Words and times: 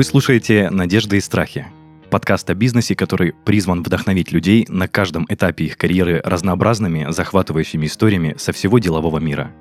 Вы 0.00 0.04
слушаете 0.04 0.70
«Надежды 0.70 1.18
и 1.18 1.20
страхи»– 1.20 1.66
подкаст 2.10 2.48
о 2.48 2.54
бизнесе, 2.54 2.96
который 2.96 3.34
призван 3.44 3.82
вдохновить 3.82 4.32
людей 4.32 4.64
на 4.66 4.88
каждом 4.88 5.26
этапе 5.28 5.66
их 5.66 5.76
карьеры 5.76 6.22
разнообразными, 6.24 7.08
захватывающими 7.10 7.84
историями 7.84 8.34
со 8.38 8.52
всего 8.52 8.78
делового 8.78 9.18
мира. 9.18 9.52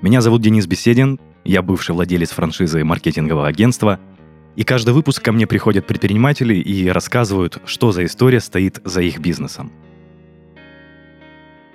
Меня 0.00 0.22
зовут 0.22 0.40
Денис 0.40 0.66
Беседин, 0.66 1.20
я 1.44 1.60
бывший 1.60 1.94
владелец 1.94 2.30
франшизы 2.30 2.82
маркетингового 2.82 3.46
агентства, 3.46 4.00
и 4.56 4.64
каждый 4.64 4.94
выпуск 4.94 5.22
ко 5.22 5.32
мне 5.32 5.46
приходят 5.46 5.86
предприниматели 5.86 6.54
и 6.54 6.88
рассказывают, 6.88 7.60
что 7.66 7.92
за 7.92 8.06
история 8.06 8.40
стоит 8.40 8.80
за 8.84 9.02
их 9.02 9.18
бизнесом. 9.18 9.70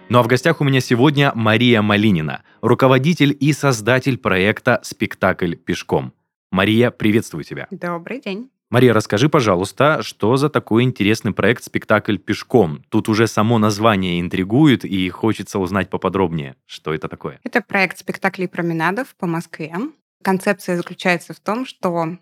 Ну 0.10 0.18
а 0.18 0.24
в 0.24 0.28
гостях 0.28 0.62
у 0.62 0.64
меня 0.64 0.80
сегодня 0.80 1.32
Мария 1.36 1.84
Малинина, 1.84 2.42
руководитель 2.62 3.38
и 3.40 3.54
создатель 3.54 4.18
проекта 4.18 4.80
«Спектакль 4.82 5.54
пешком». 5.54 6.12
Мария, 6.52 6.92
приветствую 6.92 7.44
тебя. 7.44 7.68
Добрый 7.70 8.20
день. 8.20 8.50
Мария, 8.70 8.94
расскажи, 8.94 9.30
пожалуйста, 9.30 10.04
что 10.04 10.36
за 10.38 10.50
такой 10.50 10.84
интересный 10.84 11.34
проект 11.34 11.64
«Спектакль 11.64 12.18
пешком»? 12.18 12.84
Тут 12.90 13.10
уже 13.10 13.28
само 13.28 13.58
название 13.58 14.20
интригует, 14.20 14.86
и 14.86 15.10
хочется 15.10 15.58
узнать 15.58 15.90
поподробнее, 15.90 16.56
что 16.68 16.94
это 16.94 17.08
такое. 17.08 17.40
Это 17.44 17.62
проект 17.62 17.98
спектаклей 17.98 18.48
променадов 18.48 19.16
по 19.16 19.26
Москве. 19.26 19.76
Концепция 20.24 20.78
заключается 20.78 21.34
в 21.34 21.40
том, 21.40 21.66
что 21.66 22.18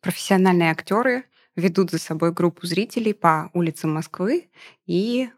профессиональные 0.00 0.70
актеры 0.70 1.24
ведут 1.56 1.90
за 1.90 1.98
собой 1.98 2.32
группу 2.32 2.66
зрителей 2.66 3.12
по 3.12 3.50
улицам 3.52 3.92
Москвы 3.94 4.50
и 4.86 5.30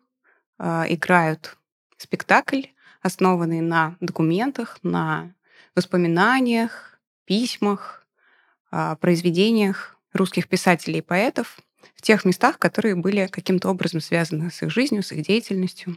э, 0.59 0.85
играют 0.89 1.57
спектакль, 1.97 2.65
основанный 3.01 3.61
на 3.61 3.97
документах, 4.01 4.79
на 4.83 5.33
воспоминаниях, 5.75 6.99
письмах, 7.25 8.04
произведениях 9.01 9.97
русских 10.13 10.49
писателей 10.49 10.99
и 10.99 11.03
поэтов 11.03 11.59
в 11.95 12.03
тех 12.03 12.25
местах, 12.25 12.59
которые 12.59 12.95
были 12.95 13.27
каким-то 13.27 13.69
образом 13.69 14.01
связаны 14.01 14.51
с 14.51 14.63
их 14.63 14.71
жизнью, 14.71 15.03
с 15.03 15.13
их 15.13 15.23
деятельностью. 15.27 15.97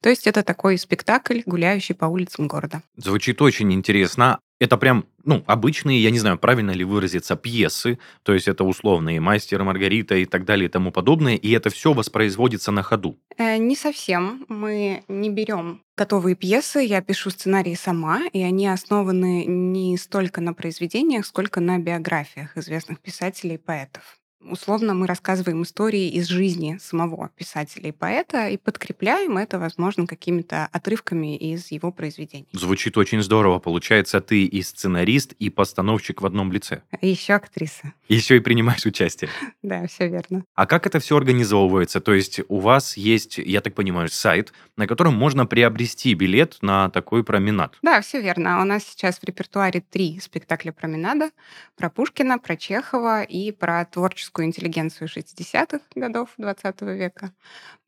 То 0.00 0.08
есть 0.08 0.26
это 0.26 0.42
такой 0.42 0.78
спектакль, 0.78 1.40
гуляющий 1.44 1.94
по 1.94 2.06
улицам 2.06 2.48
города. 2.48 2.82
Звучит 2.96 3.40
очень 3.42 3.72
интересно. 3.72 4.40
Это 4.60 4.76
прям, 4.76 5.06
ну, 5.24 5.44
обычные, 5.46 6.02
я 6.02 6.10
не 6.10 6.18
знаю, 6.18 6.38
правильно 6.38 6.72
ли 6.72 6.84
выразиться, 6.84 7.36
пьесы, 7.36 7.98
то 8.24 8.34
есть 8.34 8.48
это 8.48 8.64
условные 8.64 9.20
«Мастер 9.20 9.62
Маргарита» 9.62 10.16
и 10.16 10.24
так 10.24 10.44
далее 10.44 10.68
и 10.68 10.70
тому 10.70 10.90
подобное, 10.90 11.36
и 11.36 11.50
это 11.52 11.70
все 11.70 11.92
воспроизводится 11.92 12.72
на 12.72 12.82
ходу? 12.82 13.18
Э, 13.36 13.56
не 13.56 13.76
совсем. 13.76 14.44
Мы 14.48 15.04
не 15.06 15.30
берем 15.30 15.82
готовые 15.96 16.34
пьесы, 16.34 16.80
я 16.80 17.00
пишу 17.02 17.30
сценарии 17.30 17.74
сама, 17.74 18.22
и 18.32 18.42
они 18.42 18.66
основаны 18.66 19.44
не 19.46 19.96
столько 19.96 20.40
на 20.40 20.54
произведениях, 20.54 21.24
сколько 21.26 21.60
на 21.60 21.78
биографиях 21.78 22.56
известных 22.56 23.00
писателей 23.00 23.54
и 23.54 23.58
поэтов. 23.58 24.18
Условно 24.40 24.94
мы 24.94 25.08
рассказываем 25.08 25.62
истории 25.62 26.08
из 26.10 26.28
жизни 26.28 26.78
самого 26.80 27.30
писателя 27.36 27.88
и 27.88 27.92
поэта 27.92 28.48
и 28.48 28.56
подкрепляем 28.56 29.36
это, 29.36 29.58
возможно, 29.58 30.06
какими-то 30.06 30.68
отрывками 30.70 31.36
из 31.36 31.72
его 31.72 31.90
произведений. 31.90 32.46
Звучит 32.52 32.96
очень 32.96 33.20
здорово. 33.20 33.58
Получается, 33.58 34.20
ты 34.20 34.44
и 34.44 34.62
сценарист, 34.62 35.32
и 35.32 35.50
постановщик 35.50 36.22
в 36.22 36.26
одном 36.26 36.52
лице. 36.52 36.82
Еще 37.00 37.34
актриса. 37.34 37.92
Еще 38.08 38.36
и 38.36 38.40
принимаешь 38.40 38.86
участие. 38.86 39.30
Да, 39.60 39.86
все 39.86 40.08
верно. 40.08 40.44
А 40.54 40.66
как 40.66 40.86
это 40.86 40.98
все 40.98 41.16
организовывается? 41.16 42.00
То 42.00 42.14
есть 42.14 42.40
у 42.48 42.58
вас 42.58 42.96
есть, 42.96 43.38
я 43.38 43.60
так 43.60 43.74
понимаю, 43.74 44.08
сайт, 44.08 44.52
на 44.76 44.86
котором 44.86 45.14
можно 45.14 45.44
приобрести 45.46 46.14
билет 46.14 46.58
на 46.62 46.88
такой 46.90 47.22
променад? 47.22 47.76
Да, 47.82 48.00
все 48.00 48.22
верно. 48.22 48.62
У 48.62 48.64
нас 48.64 48.84
сейчас 48.84 49.18
в 49.18 49.24
репертуаре 49.24 49.82
три 49.90 50.20
спектакля 50.20 50.72
променада 50.72 51.30
про 51.76 51.90
Пушкина, 51.90 52.38
про 52.38 52.56
Чехова 52.56 53.24
и 53.24 53.52
про 53.52 53.84
творчество 53.84 54.27
творческую 54.28 54.46
интеллигенцию 54.46 55.08
60-х 55.08 55.80
годов 55.94 56.30
20 56.36 56.82
века. 56.82 57.32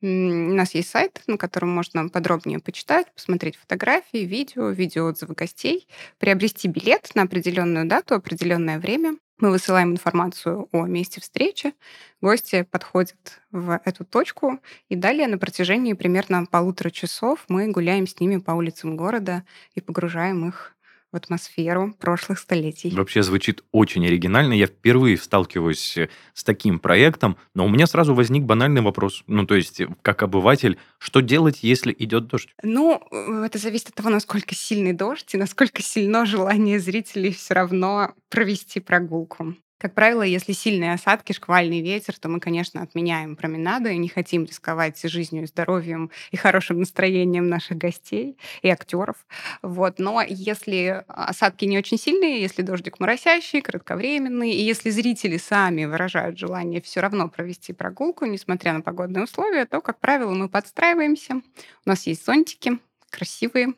У 0.01 0.07
нас 0.07 0.75
есть 0.75 0.89
сайт, 0.89 1.23
на 1.27 1.37
котором 1.37 1.71
можно 1.71 2.09
подробнее 2.09 2.59
почитать, 2.59 3.13
посмотреть 3.13 3.57
фотографии, 3.57 4.25
видео, 4.25 4.71
видеоотзывы 4.71 5.35
гостей, 5.35 5.87
приобрести 6.19 6.69
билет 6.69 7.11
на 7.15 7.23
определенную 7.23 7.87
дату, 7.87 8.15
определенное 8.15 8.79
время. 8.79 9.17
Мы 9.39 9.51
высылаем 9.51 9.93
информацию 9.93 10.69
о 10.73 10.87
месте 10.87 11.21
встречи, 11.21 11.73
гости 12.21 12.67
подходят 12.71 13.41
в 13.51 13.81
эту 13.85 14.05
точку, 14.05 14.61
и 14.89 14.97
далее 14.97 15.29
на 15.29 15.39
протяжении 15.39 15.95
примерно 15.95 16.47
полутора 16.47 16.91
часов 16.91 17.45
мы 17.49 17.69
гуляем 17.69 18.07
с 18.07 18.21
ними 18.21 18.39
по 18.39 18.53
улицам 18.53 18.97
города 18.97 19.45
и 19.75 19.81
погружаем 19.81 20.49
их 20.49 20.75
в 21.13 21.17
атмосферу 21.17 21.95
прошлых 21.99 22.39
столетий. 22.39 22.91
Вообще 22.91 23.23
звучит 23.23 23.65
очень 23.73 24.07
оригинально. 24.07 24.53
Я 24.53 24.67
впервые 24.67 25.17
сталкиваюсь 25.17 25.97
э, 25.99 26.09
с 26.35 26.45
таким 26.45 26.79
проектом, 26.79 27.37
но 27.55 27.67
у 27.67 27.69
меня 27.69 27.87
сразу 27.87 28.15
возник 28.15 28.45
банальный 28.45 28.81
вопрос. 28.81 29.25
Ну, 29.27 29.47
то 29.47 29.55
есть, 29.57 29.83
как 30.03 30.23
обыватель, 30.23 30.79
что 30.99 31.21
делать, 31.21 31.63
если 31.63 31.95
идет 31.99 32.29
дождь? 32.29 32.55
Ну, 32.63 33.03
э, 33.11 33.45
это 33.47 33.59
зависит 33.59 33.89
от 33.89 33.95
того, 33.95 34.11
насколько 34.11 34.55
сильный 34.55 34.93
дождь 34.93 35.35
и 35.35 35.39
насколько 35.39 35.83
сильно 35.83 36.25
желание 36.27 36.79
зрителей 36.79 37.33
все 37.33 37.55
равно 37.55 38.15
провести 38.29 38.81
прогулку. 38.81 39.57
Как 39.81 39.95
правило, 39.95 40.21
если 40.21 40.53
сильные 40.53 40.93
осадки, 40.93 41.33
шквальный 41.33 41.81
ветер, 41.81 42.19
то 42.19 42.29
мы, 42.29 42.39
конечно, 42.39 42.83
отменяем 42.83 43.35
променады 43.35 43.95
и 43.95 43.97
не 43.97 44.09
хотим 44.09 44.45
рисковать 44.45 45.01
жизнью 45.03 45.47
здоровьем 45.47 46.11
и 46.33 46.37
хорошим 46.37 46.81
настроением 46.81 47.49
наших 47.49 47.79
гостей 47.79 48.37
и 48.61 48.69
актеров. 48.69 49.17
Вот. 49.63 49.99
Но 49.99 50.21
если 50.21 51.03
осадки 51.09 51.65
не 51.65 51.79
очень 51.79 51.97
сильные, 51.97 52.43
если 52.43 52.61
дождик 52.61 53.01
моросящий, 53.01 53.63
кратковременный, 53.63 54.51
и 54.51 54.63
если 54.63 54.91
зрители 54.91 55.39
сами 55.39 55.87
выражают 55.87 56.39
желание 56.39 56.83
все 56.83 57.01
равно 57.01 57.31
провести 57.31 57.73
прогулку, 57.73 58.27
несмотря 58.27 58.75
на 58.75 58.83
погодные 58.83 59.25
условия, 59.25 59.65
то, 59.65 59.81
как 59.81 59.99
правило, 59.99 60.35
мы 60.35 60.51
подстраиваемся. 60.51 61.41
У 61.87 61.89
нас 61.89 62.07
есть 62.07 62.27
зонтики 62.27 62.79
красивые, 63.09 63.73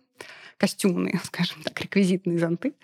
костюмные, 0.63 1.21
скажем 1.25 1.61
так, 1.65 1.81
реквизитные 1.81 2.39
зонты. 2.39 2.75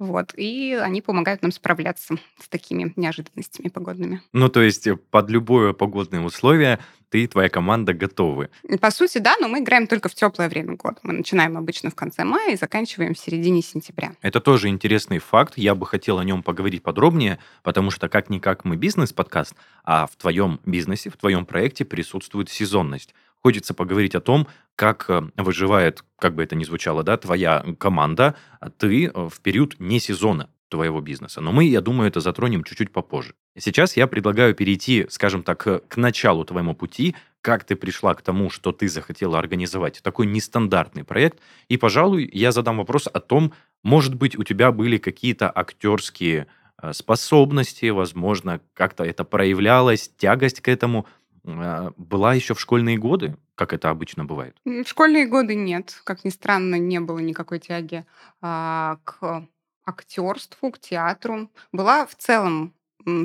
Вот. 0.00 0.32
И 0.36 0.76
они 0.82 1.00
помогают 1.00 1.42
нам 1.42 1.52
справляться 1.52 2.16
с 2.42 2.48
такими 2.48 2.92
неожиданностями 2.96 3.68
погодными. 3.68 4.20
Ну, 4.32 4.48
то 4.48 4.60
есть 4.60 4.88
э, 4.88 4.96
под 4.96 5.30
любое 5.30 5.72
погодное 5.72 6.22
условие 6.22 6.80
ты 7.08 7.24
и 7.24 7.26
твоя 7.26 7.48
команда 7.48 7.92
готовы. 7.92 8.50
По 8.80 8.90
сути, 8.90 9.18
да, 9.18 9.34
но 9.40 9.48
мы 9.48 9.60
играем 9.60 9.86
только 9.86 10.08
в 10.08 10.14
теплое 10.14 10.48
время 10.48 10.76
года. 10.76 10.98
Мы 11.02 11.12
начинаем 11.12 11.56
обычно 11.56 11.90
в 11.90 11.94
конце 11.94 12.24
мая 12.24 12.52
и 12.52 12.56
заканчиваем 12.56 13.14
в 13.14 13.18
середине 13.18 13.62
сентября. 13.62 14.12
Это 14.22 14.40
тоже 14.40 14.68
интересный 14.68 15.18
факт. 15.18 15.54
Я 15.56 15.74
бы 15.74 15.86
хотел 15.86 16.18
о 16.18 16.24
нем 16.24 16.42
поговорить 16.42 16.82
подробнее, 16.82 17.38
потому 17.62 17.90
что 17.90 18.08
как-никак 18.08 18.64
мы 18.64 18.76
бизнес-подкаст, 18.76 19.54
а 19.84 20.06
в 20.06 20.16
твоем 20.16 20.60
бизнесе, 20.64 21.10
в 21.10 21.16
твоем 21.16 21.46
проекте 21.46 21.84
присутствует 21.84 22.48
сезонность 22.48 23.14
хочется 23.42 23.74
поговорить 23.74 24.14
о 24.14 24.20
том, 24.20 24.46
как 24.76 25.06
э, 25.08 25.22
выживает, 25.36 26.04
как 26.18 26.34
бы 26.34 26.42
это 26.42 26.56
ни 26.56 26.64
звучало, 26.64 27.02
да, 27.02 27.16
твоя 27.16 27.64
команда, 27.78 28.34
а 28.60 28.70
ты 28.70 29.06
э, 29.06 29.10
в 29.28 29.40
период 29.40 29.76
не 29.78 30.00
сезона 30.00 30.50
твоего 30.68 31.00
бизнеса. 31.00 31.40
Но 31.40 31.52
мы, 31.52 31.64
я 31.64 31.80
думаю, 31.80 32.08
это 32.08 32.20
затронем 32.20 32.62
чуть-чуть 32.62 32.92
попозже. 32.92 33.34
Сейчас 33.58 33.96
я 33.96 34.06
предлагаю 34.06 34.54
перейти, 34.54 35.06
скажем 35.10 35.42
так, 35.42 35.58
к 35.58 35.96
началу 35.96 36.44
твоему 36.44 36.74
пути, 36.74 37.16
как 37.42 37.64
ты 37.64 37.74
пришла 37.74 38.14
к 38.14 38.22
тому, 38.22 38.50
что 38.50 38.70
ты 38.70 38.88
захотела 38.88 39.38
организовать 39.38 40.00
такой 40.02 40.26
нестандартный 40.26 41.02
проект. 41.02 41.40
И, 41.68 41.76
пожалуй, 41.76 42.30
я 42.32 42.52
задам 42.52 42.76
вопрос 42.76 43.08
о 43.12 43.18
том, 43.18 43.52
может 43.82 44.14
быть, 44.14 44.38
у 44.38 44.44
тебя 44.44 44.70
были 44.70 44.98
какие-то 44.98 45.50
актерские 45.52 46.46
э, 46.80 46.92
способности, 46.92 47.86
возможно, 47.86 48.60
как-то 48.74 49.02
это 49.02 49.24
проявлялось, 49.24 50.10
тягость 50.16 50.60
к 50.60 50.68
этому– 50.68 51.06
была 51.44 52.34
еще 52.34 52.54
в 52.54 52.60
школьные 52.60 52.98
годы, 52.98 53.36
как 53.54 53.72
это 53.72 53.90
обычно 53.90 54.24
бывает? 54.24 54.56
В 54.64 54.84
школьные 54.84 55.26
годы 55.26 55.54
нет. 55.54 56.00
Как 56.04 56.24
ни 56.24 56.30
странно, 56.30 56.76
не 56.76 57.00
было 57.00 57.18
никакой 57.18 57.58
тяги 57.58 58.04
а, 58.40 58.98
к 59.04 59.46
актерству, 59.84 60.70
к 60.70 60.78
театру. 60.78 61.50
Была 61.72 62.06
в 62.06 62.14
целом 62.14 62.74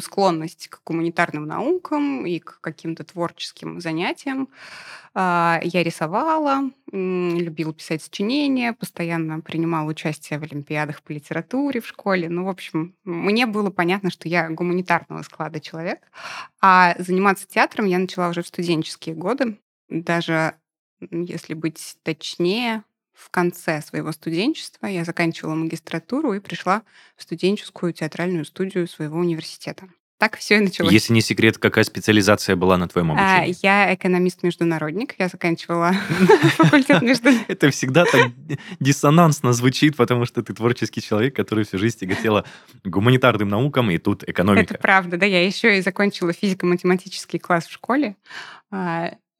склонность 0.02 0.68
к 0.68 0.82
гуманитарным 0.86 1.46
наукам 1.46 2.26
и 2.26 2.40
к 2.40 2.60
каким-то 2.62 3.04
творческим 3.04 3.80
занятиям. 3.82 4.50
А, 5.14 5.60
я 5.64 5.84
рисовала, 5.84 6.70
любила 6.92 7.74
писать 7.74 8.04
сочинения, 8.04 8.74
постоянно 8.74 9.40
принимала 9.40 9.90
участие 9.90 10.40
в 10.40 10.44
олимпиадах 10.44 11.02
по 11.02 11.12
литературе 11.12 11.82
в 11.82 11.88
школе. 11.88 12.30
Ну, 12.30 12.46
в 12.46 12.50
общем, 12.50 12.96
мне 13.04 13.46
было 13.46 13.70
понятно, 13.70 14.10
что 14.12 14.28
я 14.28 14.50
гуманитарного 14.50 15.22
склада 15.24 15.60
человек. 15.60 16.00
А 16.62 16.96
заниматься 17.00 17.48
театром 17.48 17.86
я 17.86 17.98
начала 18.00 18.30
уже 18.30 18.44
в 18.44 18.48
студенческие 18.48 19.16
годы. 19.16 19.58
Даже, 19.90 20.56
если 21.00 21.54
быть 21.54 21.98
точнее, 22.04 22.84
в 23.16 23.30
конце 23.32 23.82
своего 23.82 24.12
студенчества 24.12 24.88
я 24.88 25.06
заканчивала 25.06 25.56
магистратуру 25.56 26.34
и 26.34 26.40
пришла 26.40 26.84
в 27.16 27.24
студенческую 27.24 27.94
театральную 27.94 28.46
студию 28.46 28.88
своего 28.88 29.18
университета. 29.20 29.88
Так 30.18 30.38
все 30.38 30.56
и 30.56 30.60
началось. 30.62 30.94
Если 30.94 31.12
не 31.12 31.20
секрет, 31.20 31.58
какая 31.58 31.84
специализация 31.84 32.56
была 32.56 32.78
на 32.78 32.88
твоем 32.88 33.12
А, 33.12 33.16
обучении? 33.40 33.58
Я 33.62 33.94
экономист-международник, 33.94 35.16
я 35.20 35.28
заканчивала 35.28 35.92
факультет 36.56 37.02
международных. 37.02 37.50
Это 37.50 37.70
всегда 37.70 38.06
так 38.06 38.32
диссонансно 38.80 39.52
звучит, 39.52 39.98
потому 39.98 40.26
что 40.26 40.42
ты 40.42 40.54
творческий 40.54 41.02
человек, 41.02 41.36
который 41.36 41.66
всю 41.66 41.78
жизнь 41.78 42.00
тяготела 42.00 42.46
гуманитарным 42.86 43.50
наукам, 43.50 43.92
и 43.92 43.98
тут 43.98 44.24
Это 44.24 44.32
экономика. 44.32 44.78
правда, 44.82 45.18
да, 45.18 45.26
я 45.26 45.46
еще 45.46 45.78
и 45.78 45.82
закончила 45.82 46.32
физико-математический 46.32 47.40
класс 47.40 47.66
в 47.66 47.72
школе. 47.74 48.16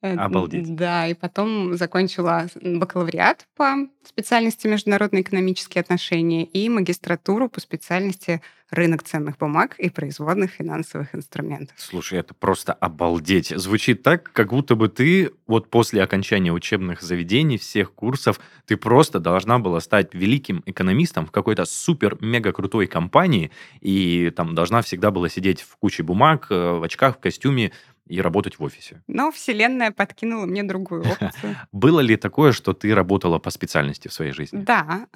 Э, 0.06 0.16
Обалдеть. 0.16 0.74
Да, 0.74 1.06
и 1.06 1.14
потом 1.14 1.76
закончила 1.76 2.46
бакалавриат 2.62 3.46
по 3.56 3.74
специальности 4.04 4.66
международные 4.66 5.22
экономические 5.22 5.80
отношения 5.80 6.44
и 6.44 6.68
магистратуру 6.68 7.48
по 7.48 7.60
специальности 7.60 8.40
рынок 8.70 9.04
ценных 9.04 9.38
бумаг 9.38 9.78
и 9.78 9.90
производных 9.90 10.50
финансовых 10.50 11.14
инструментов. 11.14 11.76
Слушай, 11.78 12.18
это 12.18 12.34
просто 12.34 12.72
обалдеть. 12.72 13.48
Звучит 13.48 14.02
так, 14.02 14.32
как 14.32 14.50
будто 14.50 14.74
бы 14.74 14.88
ты 14.88 15.30
вот 15.46 15.70
после 15.70 16.02
окончания 16.02 16.52
учебных 16.52 17.00
заведений, 17.00 17.58
всех 17.58 17.92
курсов, 17.92 18.40
ты 18.66 18.76
просто 18.76 19.20
должна 19.20 19.60
была 19.60 19.80
стать 19.80 20.14
великим 20.14 20.62
экономистом 20.66 21.26
в 21.26 21.30
какой-то 21.30 21.64
супер-мега 21.64 22.52
крутой 22.52 22.88
компании, 22.88 23.52
и 23.80 24.32
там 24.34 24.54
должна 24.54 24.82
всегда 24.82 25.12
была 25.12 25.28
сидеть 25.28 25.60
в 25.60 25.76
куче 25.76 26.02
бумаг, 26.02 26.48
э, 26.50 26.78
в 26.78 26.82
очках, 26.82 27.16
в 27.16 27.20
костюме 27.20 27.72
и 28.06 28.20
работать 28.20 28.58
в 28.58 28.62
офисе. 28.62 29.02
Но 29.06 29.30
Вселенная 29.30 29.90
подкинула 29.90 30.46
мне 30.46 30.62
другую 30.62 31.02
опцию. 31.20 31.56
Было 31.72 32.00
ли 32.00 32.16
такое, 32.16 32.52
что 32.52 32.72
ты 32.72 32.94
работала 32.94 33.38
по 33.38 33.50
специальности 33.50 34.08
в 34.08 34.12
своей 34.12 34.32
жизни? 34.32 34.62
Да, 34.62 35.06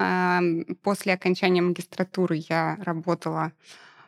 после 0.83 1.13
окончания 1.13 1.61
магистратуры 1.61 2.43
я 2.49 2.77
работала 2.81 3.51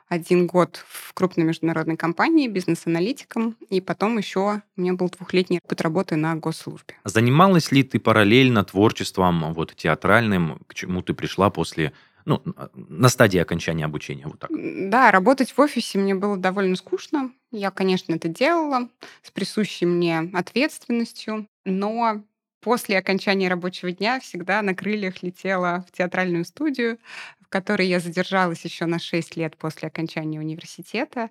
один 0.09 0.47
год 0.47 0.83
в 0.87 1.13
крупной 1.13 1.45
международной 1.45 1.97
компании 1.97 2.47
бизнес-аналитиком, 2.47 3.55
и 3.69 3.81
потом 3.81 4.17
еще 4.17 4.61
у 4.77 4.81
меня 4.81 4.93
был 4.93 5.09
двухлетний 5.09 5.59
опыт 5.63 5.81
работы 5.81 6.15
на 6.15 6.35
госслужбе. 6.35 6.95
Занималась 7.03 7.71
ли 7.71 7.83
ты 7.83 7.99
параллельно 7.99 8.63
творчеством 8.63 9.53
вот 9.53 9.75
театральным, 9.75 10.59
к 10.67 10.75
чему 10.75 11.01
ты 11.01 11.13
пришла 11.13 11.49
после, 11.49 11.93
ну, 12.25 12.41
на 12.73 13.09
стадии 13.09 13.39
окончания 13.39 13.85
обучения, 13.85 14.25
вот 14.27 14.39
так? 14.39 14.51
Да, 14.51 15.11
работать 15.11 15.51
в 15.51 15.59
офисе 15.59 15.97
мне 15.97 16.15
было 16.15 16.37
довольно 16.37 16.75
скучно. 16.75 17.31
Я, 17.51 17.71
конечно, 17.71 18.13
это 18.13 18.27
делала 18.27 18.89
с 19.21 19.31
присущей 19.31 19.85
мне 19.85 20.29
ответственностью, 20.33 21.47
но 21.65 22.23
после 22.61 22.97
окончания 22.97 23.49
рабочего 23.49 23.91
дня 23.91 24.19
всегда 24.19 24.61
на 24.61 24.73
крыльях 24.73 25.21
летела 25.21 25.85
в 25.87 25.91
театральную 25.91 26.45
студию, 26.45 26.97
в 27.41 27.49
которой 27.49 27.87
я 27.87 27.99
задержалась 27.99 28.63
еще 28.63 28.85
на 28.85 28.99
6 28.99 29.35
лет 29.35 29.57
после 29.57 29.87
окончания 29.89 30.39
университета. 30.39 31.29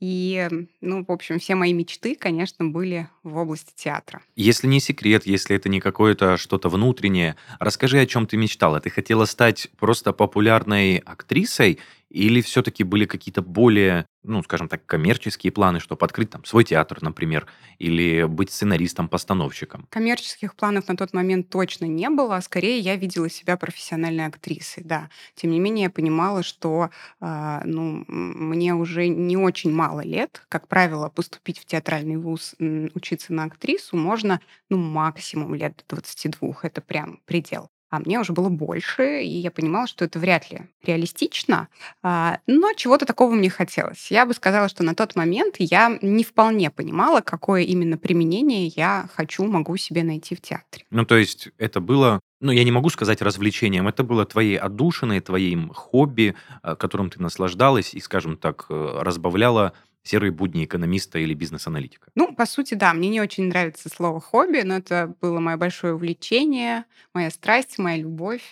И, 0.00 0.48
ну, 0.80 1.04
в 1.06 1.12
общем, 1.12 1.38
все 1.38 1.54
мои 1.54 1.74
мечты, 1.74 2.14
конечно, 2.14 2.64
были 2.64 3.08
в 3.22 3.36
области 3.36 3.72
театра. 3.76 4.22
Если 4.34 4.66
не 4.66 4.80
секрет, 4.80 5.26
если 5.26 5.54
это 5.56 5.68
не 5.68 5.78
какое-то 5.78 6.38
что-то 6.38 6.70
внутреннее, 6.70 7.36
расскажи, 7.58 8.00
о 8.00 8.06
чем 8.06 8.26
ты 8.26 8.38
мечтала. 8.38 8.80
Ты 8.80 8.88
хотела 8.88 9.26
стать 9.26 9.68
просто 9.78 10.12
популярной 10.14 10.96
актрисой 10.96 11.78
или 12.10 12.40
все-таки 12.40 12.82
были 12.82 13.04
какие-то 13.06 13.40
более, 13.40 14.06
ну, 14.24 14.42
скажем 14.42 14.68
так, 14.68 14.84
коммерческие 14.84 15.52
планы, 15.52 15.78
чтобы 15.78 16.04
открыть 16.04 16.30
там 16.30 16.44
свой 16.44 16.64
театр, 16.64 16.98
например, 17.02 17.46
или 17.78 18.24
быть 18.24 18.50
сценаристом-постановщиком? 18.50 19.86
Коммерческих 19.90 20.56
планов 20.56 20.88
на 20.88 20.96
тот 20.96 21.12
момент 21.14 21.48
точно 21.48 21.84
не 21.84 22.10
было, 22.10 22.36
а 22.36 22.42
скорее 22.42 22.80
я 22.80 22.96
видела 22.96 23.30
себя 23.30 23.56
профессиональной 23.56 24.26
актрисой, 24.26 24.82
да. 24.82 25.08
Тем 25.36 25.52
не 25.52 25.60
менее, 25.60 25.84
я 25.84 25.90
понимала, 25.90 26.42
что 26.42 26.90
а, 27.20 27.62
ну, 27.64 28.04
мне 28.08 28.74
уже 28.74 29.06
не 29.06 29.36
очень 29.36 29.72
мало 29.72 30.00
лет. 30.00 30.42
Как 30.48 30.66
правило, 30.66 31.08
поступить 31.08 31.60
в 31.60 31.64
театральный 31.64 32.16
вуз, 32.16 32.56
учиться 32.94 33.32
на 33.32 33.44
актрису 33.44 33.96
можно 33.96 34.40
ну, 34.68 34.78
максимум 34.78 35.54
лет 35.54 35.84
до 35.88 35.96
22. 35.96 36.58
Это 36.62 36.80
прям 36.80 37.20
предел. 37.24 37.70
А 37.90 37.98
мне 37.98 38.20
уже 38.20 38.32
было 38.32 38.48
больше, 38.48 39.20
и 39.22 39.38
я 39.38 39.50
понимала, 39.50 39.88
что 39.88 40.04
это 40.04 40.20
вряд 40.20 40.50
ли 40.50 40.62
реалистично, 40.84 41.68
а, 42.02 42.38
но 42.46 42.72
чего-то 42.74 43.04
такого 43.04 43.34
мне 43.34 43.50
хотелось. 43.50 44.12
Я 44.12 44.26
бы 44.26 44.34
сказала, 44.34 44.68
что 44.68 44.84
на 44.84 44.94
тот 44.94 45.16
момент 45.16 45.56
я 45.58 45.98
не 46.00 46.22
вполне 46.22 46.70
понимала, 46.70 47.20
какое 47.20 47.62
именно 47.62 47.98
применение 47.98 48.68
я 48.68 49.08
хочу, 49.14 49.44
могу 49.44 49.76
себе 49.76 50.04
найти 50.04 50.36
в 50.36 50.40
театре. 50.40 50.84
Ну, 50.90 51.04
то 51.04 51.16
есть 51.16 51.48
это 51.58 51.80
было, 51.80 52.20
ну, 52.40 52.52
я 52.52 52.62
не 52.62 52.70
могу 52.70 52.90
сказать 52.90 53.22
развлечением, 53.22 53.88
это 53.88 54.04
было 54.04 54.24
твоей 54.24 54.56
отдушиной, 54.56 55.20
твоим 55.20 55.70
хобби, 55.74 56.36
э, 56.62 56.76
которым 56.76 57.10
ты 57.10 57.20
наслаждалась 57.20 57.92
и, 57.92 58.00
скажем 58.00 58.36
так, 58.36 58.66
э, 58.70 58.98
разбавляла 59.00 59.72
серые 60.02 60.30
будни 60.30 60.64
экономиста 60.64 61.18
или 61.18 61.34
бизнес-аналитика. 61.34 62.08
Ну, 62.14 62.34
по 62.34 62.46
сути, 62.46 62.74
да, 62.74 62.92
мне 62.94 63.08
не 63.08 63.20
очень 63.20 63.48
нравится 63.48 63.88
слово 63.88 64.20
хобби, 64.20 64.62
но 64.62 64.76
это 64.76 65.14
было 65.20 65.40
мое 65.40 65.56
большое 65.56 65.94
увлечение, 65.94 66.84
моя 67.14 67.30
страсть, 67.30 67.78
моя 67.78 67.98
любовь, 67.98 68.42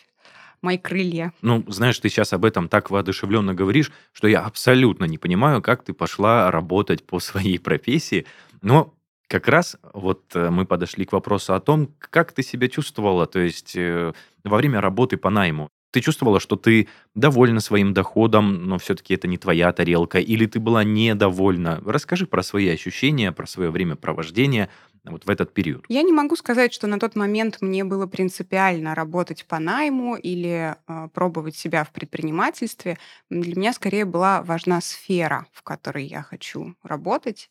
мои 0.61 0.79
крылья. 0.79 1.33
Ну, 1.43 1.65
знаешь, 1.69 1.99
ты 1.99 2.09
сейчас 2.09 2.33
об 2.33 2.45
этом 2.45 2.69
так 2.69 2.91
воодушевленно 2.91 3.55
говоришь, 3.55 3.93
что 4.13 4.29
я 4.29 4.41
абсолютно 4.41 5.05
не 5.05 5.19
понимаю, 5.19 5.63
как 5.63 5.85
ты 5.85 5.93
пошла 5.93 6.51
работать 6.51 7.07
по 7.07 7.21
своей 7.21 7.59
профессии. 7.59 8.27
Но 8.61 8.95
как 9.29 9.47
раз 9.47 9.77
вот 9.93 10.35
э, 10.35 10.51
мы 10.51 10.65
подошли 10.65 11.05
к 11.05 11.13
вопросу 11.13 11.55
о 11.55 11.61
том, 11.61 11.95
как 11.99 12.33
ты 12.33 12.43
себя 12.43 12.69
чувствовала, 12.69 13.27
то 13.27 13.39
есть 13.39 13.77
э, 13.77 14.13
во 14.43 14.57
время 14.57 14.81
работы 14.81 15.17
по 15.17 15.31
найму. 15.31 15.69
Ты 15.99 16.03
чувствовала, 16.03 16.39
что 16.39 16.55
ты 16.55 16.87
довольна 17.17 17.59
своим 17.59 17.93
доходом, 17.93 18.67
но 18.67 18.79
все-таки 18.79 19.15
это 19.15 19.27
не 19.27 19.37
твоя 19.37 19.73
тарелка, 19.73 20.21
или 20.21 20.47
ты 20.47 20.61
была 20.61 20.85
недовольна? 20.85 21.83
Расскажи 21.85 22.25
про 22.25 22.45
свои 22.45 22.69
ощущения, 22.69 23.33
про 23.33 23.49
свое 23.49 23.71
времяпровождение 23.71 24.69
вот 25.05 25.25
в 25.27 25.31
этот 25.31 25.53
период. 25.55 25.85
Я 25.89 26.03
не 26.03 26.13
могу 26.13 26.37
сказать, 26.37 26.73
что 26.73 26.87
на 26.87 26.99
тот 26.99 27.17
момент 27.17 27.59
мне 27.61 27.85
было 27.85 28.07
принципиально 28.07 28.95
работать 28.95 29.45
по 29.47 29.59
найму 29.59 30.17
или 30.17 30.77
э, 30.87 31.09
пробовать 31.13 31.57
себя 31.57 31.85
в 31.85 31.91
предпринимательстве. 31.91 32.99
Для 33.31 33.55
меня 33.57 33.73
скорее 33.73 34.05
была 34.05 34.43
важна 34.43 34.81
сфера, 34.81 35.47
в 35.53 35.63
которой 35.63 36.05
я 36.07 36.23
хочу 36.23 36.75
работать. 36.83 37.51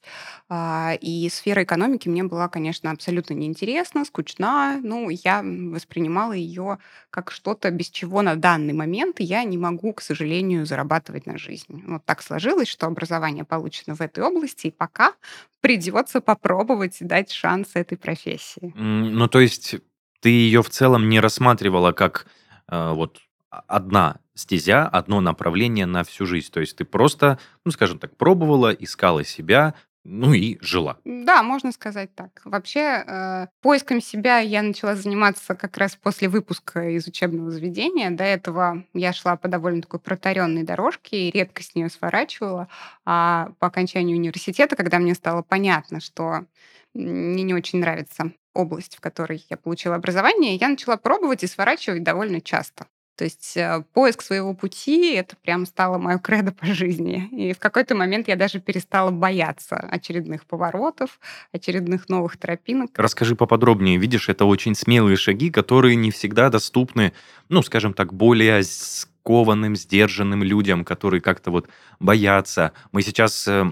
А, 0.49 0.93
И 1.01 1.29
сфера 1.29 1.63
экономики 1.63 2.09
мне 2.09 2.23
была, 2.23 2.47
конечно, 2.49 2.91
абсолютно 2.91 3.33
неинтересна, 3.33 4.05
скучна. 4.05 4.79
Ну, 4.83 5.09
я 5.09 5.41
воспринимала 5.43 6.33
ее 6.33 6.77
как 7.09 7.31
что-то, 7.31 7.71
без 7.71 7.89
чего 7.89 8.21
на 8.21 8.35
данный 8.35 8.73
момент 8.73 9.19
я 9.19 9.43
не 9.43 9.57
могу, 9.57 9.93
к 9.93 10.01
сожалению, 10.01 10.65
зарабатывать 10.65 11.25
на 11.25 11.37
жизнь. 11.37 11.83
Вот 11.87 12.05
так 12.05 12.21
сложилось, 12.21 12.67
что 12.67 12.87
образование 12.87 13.43
получено 13.45 13.95
в 13.95 14.01
этой 14.01 14.23
области, 14.23 14.67
и 14.67 14.71
пока 14.71 15.13
придется 15.61 16.21
попробовать 16.21 16.97
дать 16.99 17.31
шанс 17.31 17.71
этой 17.75 17.97
профессии. 17.97 18.73
Ну, 18.75 19.27
то 19.27 19.39
есть 19.39 19.75
ты 20.21 20.29
ее 20.29 20.61
в 20.63 20.69
целом 20.69 21.09
не 21.09 21.19
рассматривала 21.19 21.91
как 21.91 22.27
э, 22.69 22.93
вот 22.93 23.19
одна 23.49 24.19
стезя, 24.33 24.87
одно 24.87 25.21
направление 25.21 25.85
на 25.85 26.03
всю 26.03 26.25
жизнь. 26.25 26.51
То 26.51 26.59
есть 26.59 26.77
ты 26.77 26.85
просто, 26.85 27.39
ну, 27.65 27.71
скажем 27.71 27.99
так, 27.99 28.15
пробовала, 28.17 28.71
искала 28.71 29.23
себя, 29.23 29.73
ну 30.09 30.33
и 30.33 30.57
жила. 30.61 30.97
Да, 31.03 31.43
можно 31.43 31.73
сказать 31.73 32.15
так. 32.15 32.41
Вообще, 32.45 33.03
э, 33.05 33.47
поиском 33.61 34.01
себя 34.01 34.39
я 34.39 34.61
начала 34.61 34.95
заниматься 34.95 35.53
как 35.53 35.77
раз 35.77 35.97
после 35.97 36.29
выпуска 36.29 36.89
из 36.89 37.05
учебного 37.07 37.51
заведения. 37.51 38.09
До 38.09 38.23
этого 38.23 38.85
я 38.93 39.11
шла 39.11 39.35
по 39.35 39.49
довольно 39.49 39.81
такой 39.81 39.99
протаренной 39.99 40.63
дорожке 40.63 41.27
и 41.27 41.31
редко 41.31 41.61
с 41.61 41.75
нее 41.75 41.89
сворачивала. 41.89 42.69
А 43.05 43.51
по 43.59 43.67
окончанию 43.67 44.17
университета, 44.17 44.77
когда 44.77 44.97
мне 44.99 45.13
стало 45.13 45.41
понятно, 45.41 45.99
что 45.99 46.45
мне 46.93 47.43
не 47.43 47.53
очень 47.53 47.79
нравится 47.79 48.31
область, 48.53 48.95
в 48.95 49.01
которой 49.01 49.45
я 49.49 49.57
получила 49.57 49.95
образование, 49.95 50.55
я 50.55 50.69
начала 50.69 50.95
пробовать 50.95 51.43
и 51.43 51.47
сворачивать 51.47 52.03
довольно 52.03 52.39
часто. 52.39 52.87
То 53.17 53.23
есть 53.23 53.57
э, 53.57 53.83
поиск 53.93 54.21
своего 54.21 54.53
пути 54.53 55.13
это 55.15 55.35
прям 55.37 55.65
стало 55.65 55.97
мое 55.97 56.19
кредо 56.19 56.51
по 56.51 56.67
жизни. 56.67 57.27
И 57.31 57.53
в 57.53 57.59
какой-то 57.59 57.95
момент 57.95 58.27
я 58.27 58.35
даже 58.35 58.59
перестала 58.59 59.09
бояться 59.09 59.75
очередных 59.75 60.45
поворотов, 60.45 61.19
очередных 61.51 62.09
новых 62.09 62.37
тропинок. 62.37 62.91
Расскажи 62.95 63.35
поподробнее. 63.35 63.97
Видишь, 63.97 64.29
это 64.29 64.45
очень 64.45 64.75
смелые 64.75 65.17
шаги, 65.17 65.49
которые 65.49 65.95
не 65.95 66.11
всегда 66.11 66.49
доступны, 66.49 67.11
ну, 67.49 67.63
скажем 67.63 67.93
так, 67.93 68.13
более 68.13 68.61
скованным, 68.63 69.75
сдержанным 69.75 70.43
людям, 70.43 70.85
которые 70.85 71.19
как-то 71.19 71.49
вот 71.49 71.67
боятся. 71.99 72.71
Мы 72.91 73.01
сейчас 73.01 73.47
э, 73.47 73.65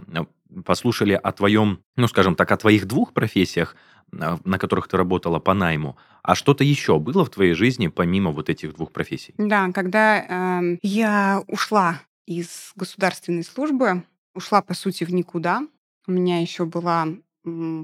послушали 0.65 1.13
о 1.13 1.31
твоем, 1.31 1.81
ну, 1.95 2.07
скажем 2.07 2.35
так, 2.35 2.51
о 2.51 2.57
твоих 2.57 2.85
двух 2.85 3.13
профессиях, 3.13 3.75
на 4.11 4.57
которых 4.59 4.87
ты 4.87 4.97
работала 4.97 5.39
по 5.39 5.53
найму. 5.53 5.97
А 6.23 6.35
что-то 6.35 6.63
еще 6.63 6.99
было 6.99 7.25
в 7.25 7.29
твоей 7.29 7.53
жизни 7.53 7.87
помимо 7.87 8.31
вот 8.31 8.49
этих 8.49 8.75
двух 8.75 8.91
профессий? 8.91 9.33
Да, 9.37 9.71
когда 9.71 10.23
эм, 10.59 10.79
я 10.81 11.43
ушла 11.47 12.01
из 12.25 12.71
государственной 12.75 13.43
службы, 13.43 14.03
ушла, 14.33 14.61
по 14.61 14.73
сути, 14.73 15.03
в 15.03 15.13
никуда. 15.13 15.61
У 16.07 16.11
меня 16.11 16.41
еще 16.41 16.65
была 16.65 17.07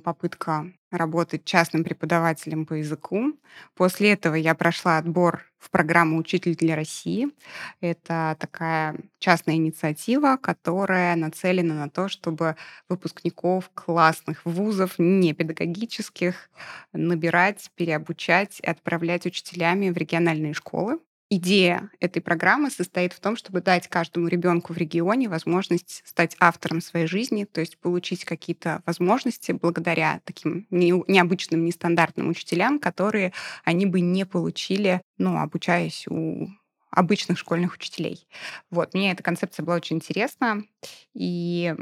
попытка 0.04 0.72
работать 0.92 1.46
частным 1.46 1.84
преподавателем 1.84 2.66
по 2.66 2.74
языку. 2.76 3.34
После 3.76 4.12
этого 4.14 4.36
я 4.36 4.54
прошла 4.56 4.98
отбор 4.98 5.42
в 5.58 5.70
программу 5.72 6.18
«Учитель 6.18 6.56
для 6.56 6.76
России». 6.76 7.30
Это 7.82 8.36
такая 8.40 8.96
частная 9.20 9.56
инициатива, 9.56 10.38
которая 10.38 11.16
нацелена 11.16 11.74
на 11.76 11.90
то, 11.90 12.10
чтобы 12.10 12.56
выпускников 12.90 13.70
классных 13.74 14.46
вузов, 14.46 14.96
не 15.00 15.34
педагогических, 15.34 16.50
набирать, 16.94 17.72
переобучать 17.76 18.60
и 18.60 18.66
отправлять 18.68 19.26
учителями 19.26 19.90
в 19.90 19.98
региональные 19.98 20.54
школы. 20.54 21.00
Идея 21.34 21.90
этой 22.02 22.22
программы 22.22 22.70
состоит 22.70 23.14
в 23.14 23.22
том, 23.22 23.38
чтобы 23.38 23.62
дать 23.62 23.88
каждому 23.88 24.28
ребенку 24.28 24.74
в 24.74 24.78
регионе 24.78 25.30
возможность 25.30 26.02
стать 26.04 26.36
автором 26.42 26.82
своей 26.82 27.08
жизни, 27.08 27.46
то 27.46 27.62
есть 27.62 27.78
получить 27.78 28.26
какие-то 28.26 28.84
возможности 28.86 29.54
благодаря 29.54 30.20
таким 30.26 30.68
необычным, 30.72 31.64
нестандартным 31.64 32.28
учителям, 32.28 32.80
которые 32.80 33.32
они 33.64 33.86
бы 33.86 34.02
не 34.02 34.26
получили, 34.26 35.02
ну, 35.18 35.38
обучаясь 35.38 36.06
у 36.10 36.50
обычных 36.90 37.40
школьных 37.40 37.76
учителей. 37.76 38.28
Вот, 38.70 38.94
мне 38.94 39.14
эта 39.14 39.24
концепция 39.24 39.64
была 39.66 39.78
очень 39.78 39.96
интересна, 39.96 40.66
и 41.14 41.74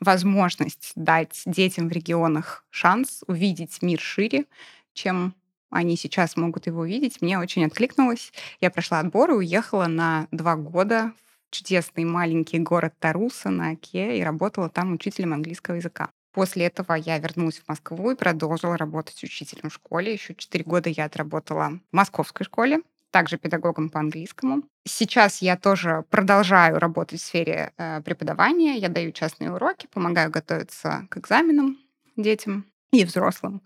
возможность 0.00 0.92
дать 0.96 1.42
детям 1.44 1.90
в 1.90 1.92
регионах 1.92 2.64
шанс 2.70 3.22
увидеть 3.26 3.82
мир 3.82 4.00
шире, 4.00 4.46
чем 4.94 5.34
они 5.74 5.96
сейчас 5.96 6.36
могут 6.36 6.66
его 6.66 6.82
увидеть, 6.82 7.20
мне 7.20 7.38
очень 7.38 7.64
откликнулось. 7.66 8.32
Я 8.60 8.70
прошла 8.70 9.00
отбор 9.00 9.32
и 9.32 9.34
уехала 9.34 9.86
на 9.86 10.28
два 10.30 10.56
года 10.56 11.12
в 11.50 11.54
чудесный 11.54 12.04
маленький 12.04 12.58
город 12.60 12.94
Таруса 12.98 13.50
на 13.50 13.70
Оке 13.70 14.18
и 14.18 14.22
работала 14.22 14.68
там 14.68 14.92
учителем 14.92 15.32
английского 15.32 15.74
языка. 15.74 16.10
После 16.32 16.66
этого 16.66 16.94
я 16.94 17.18
вернулась 17.18 17.58
в 17.58 17.68
Москву 17.68 18.10
и 18.10 18.16
продолжила 18.16 18.76
работать 18.76 19.22
учителем 19.22 19.70
в 19.70 19.74
школе. 19.74 20.12
Еще 20.12 20.34
четыре 20.34 20.64
года 20.64 20.90
я 20.90 21.04
отработала 21.04 21.80
в 21.90 21.96
московской 21.96 22.44
школе, 22.44 22.80
также 23.10 23.38
педагогом 23.38 23.88
по 23.88 24.00
английскому. 24.00 24.62
Сейчас 24.84 25.42
я 25.42 25.56
тоже 25.56 26.04
продолжаю 26.10 26.78
работать 26.78 27.20
в 27.20 27.24
сфере 27.24 27.72
э, 27.76 28.00
преподавания. 28.02 28.76
Я 28.76 28.88
даю 28.88 29.12
частные 29.12 29.52
уроки, 29.52 29.88
помогаю 29.92 30.30
готовиться 30.30 31.06
к 31.10 31.18
экзаменам 31.18 31.78
детям 32.16 32.66
и 33.02 33.04
взрослым. 33.04 33.62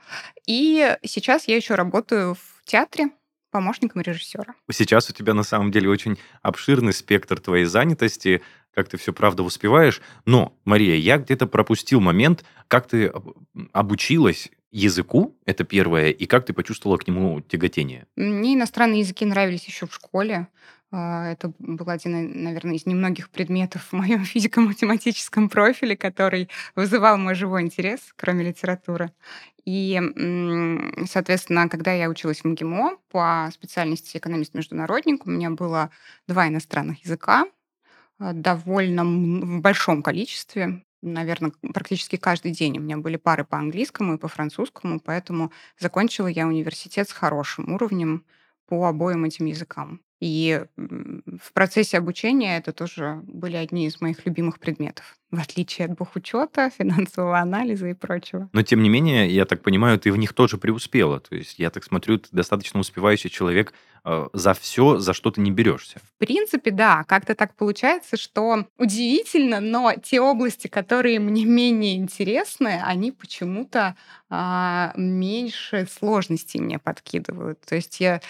И 0.46 0.96
сейчас 1.04 1.48
я 1.48 1.56
еще 1.56 1.74
работаю 1.74 2.34
в 2.34 2.64
театре 2.64 3.10
помощником 3.50 4.02
режиссера. 4.02 4.54
Сейчас 4.70 5.08
у 5.10 5.12
тебя 5.12 5.34
на 5.34 5.42
самом 5.42 5.70
деле 5.70 5.88
очень 5.88 6.18
обширный 6.42 6.92
спектр 6.92 7.40
твоей 7.40 7.64
занятости, 7.64 8.42
как 8.74 8.88
ты 8.88 8.96
все 8.96 9.12
правда 9.12 9.42
успеваешь. 9.42 10.00
Но, 10.24 10.56
Мария, 10.64 10.96
я 10.96 11.18
где-то 11.18 11.46
пропустил 11.46 12.00
момент, 12.00 12.44
как 12.68 12.86
ты 12.86 13.12
обучилась 13.72 14.50
языку, 14.70 15.36
это 15.46 15.64
первое, 15.64 16.10
и 16.10 16.26
как 16.26 16.44
ты 16.44 16.52
почувствовала 16.52 16.98
к 16.98 17.08
нему 17.08 17.40
тяготение? 17.40 18.06
Мне 18.16 18.54
иностранные 18.54 19.00
языки 19.00 19.24
нравились 19.24 19.64
еще 19.64 19.86
в 19.86 19.94
школе. 19.94 20.48
А, 20.90 21.30
это 21.30 21.52
был 21.58 21.88
один, 21.90 22.42
наверное, 22.42 22.76
из 22.76 22.86
немногих 22.86 23.28
предметов 23.30 23.88
в 23.90 23.92
моем 23.92 24.24
физико-математическом 24.24 25.48
профиле, 25.48 25.96
который 25.96 26.48
вызывал 26.74 27.18
мой 27.18 27.34
живой 27.34 27.62
интерес, 27.62 28.00
кроме 28.16 28.44
литературы. 28.46 29.12
И, 29.66 30.00
соответственно, 31.06 31.68
когда 31.68 31.92
я 31.92 32.08
училась 32.08 32.40
в 32.40 32.44
МГИМО 32.46 32.96
по 33.10 33.50
специальности 33.52 34.16
экономист-международник, 34.16 35.26
у 35.26 35.30
меня 35.30 35.50
было 35.50 35.90
два 36.26 36.48
иностранных 36.48 37.04
языка 37.04 37.46
а, 38.18 38.32
довольно 38.32 39.04
в 39.04 39.60
большом 39.60 40.02
количестве. 40.02 40.84
Наверное, 41.02 41.52
практически 41.74 42.16
каждый 42.16 42.52
день 42.52 42.78
у 42.78 42.80
меня 42.82 42.96
были 42.96 43.16
пары 43.16 43.44
по 43.44 43.58
английскому 43.58 44.14
и 44.14 44.18
по 44.18 44.28
французскому, 44.28 45.00
поэтому 45.00 45.52
закончила 45.78 46.28
я 46.28 46.46
университет 46.46 47.08
с 47.08 47.12
хорошим 47.12 47.72
уровнем 47.74 48.24
по 48.66 48.86
обоим 48.86 49.24
этим 49.24 49.46
языкам. 49.46 50.00
И 50.20 50.64
в 50.76 51.52
процессе 51.52 51.98
обучения 51.98 52.58
это 52.58 52.72
тоже 52.72 53.20
были 53.24 53.56
одни 53.56 53.86
из 53.86 54.00
моих 54.00 54.26
любимых 54.26 54.58
предметов, 54.58 55.16
в 55.30 55.40
отличие 55.40 55.86
от 55.86 55.96
бухучета, 55.96 56.70
финансового 56.78 57.38
анализа 57.38 57.88
и 57.88 57.94
прочего. 57.94 58.48
Но 58.52 58.62
тем 58.62 58.82
не 58.82 58.88
менее, 58.88 59.30
я 59.30 59.44
так 59.44 59.62
понимаю, 59.62 59.98
ты 59.98 60.12
в 60.12 60.16
них 60.16 60.32
тоже 60.32 60.58
преуспела. 60.58 61.20
То 61.20 61.34
есть 61.34 61.58
я 61.58 61.70
так 61.70 61.84
смотрю, 61.84 62.18
ты 62.18 62.28
достаточно 62.32 62.80
успевающий 62.80 63.30
человек 63.30 63.74
э, 64.04 64.28
за 64.32 64.54
все, 64.54 64.98
за 64.98 65.12
что 65.12 65.30
ты 65.30 65.40
не 65.40 65.50
берешься. 65.50 66.00
В 66.00 66.18
принципе, 66.18 66.70
да. 66.70 67.04
Как-то 67.04 67.34
так 67.34 67.54
получается, 67.54 68.16
что 68.16 68.66
удивительно, 68.78 69.60
но 69.60 69.92
те 70.02 70.20
области, 70.20 70.66
которые 70.66 71.20
мне 71.20 71.44
менее 71.58 71.96
интересны, 71.96 72.80
они 72.82 73.12
почему-то 73.12 73.96
а, 74.30 74.92
меньше 74.96 75.86
сложностей 75.90 76.60
мне 76.60 76.78
подкидывают. 76.78 77.60
То 77.60 77.76
есть 77.76 78.00
я 78.00 78.20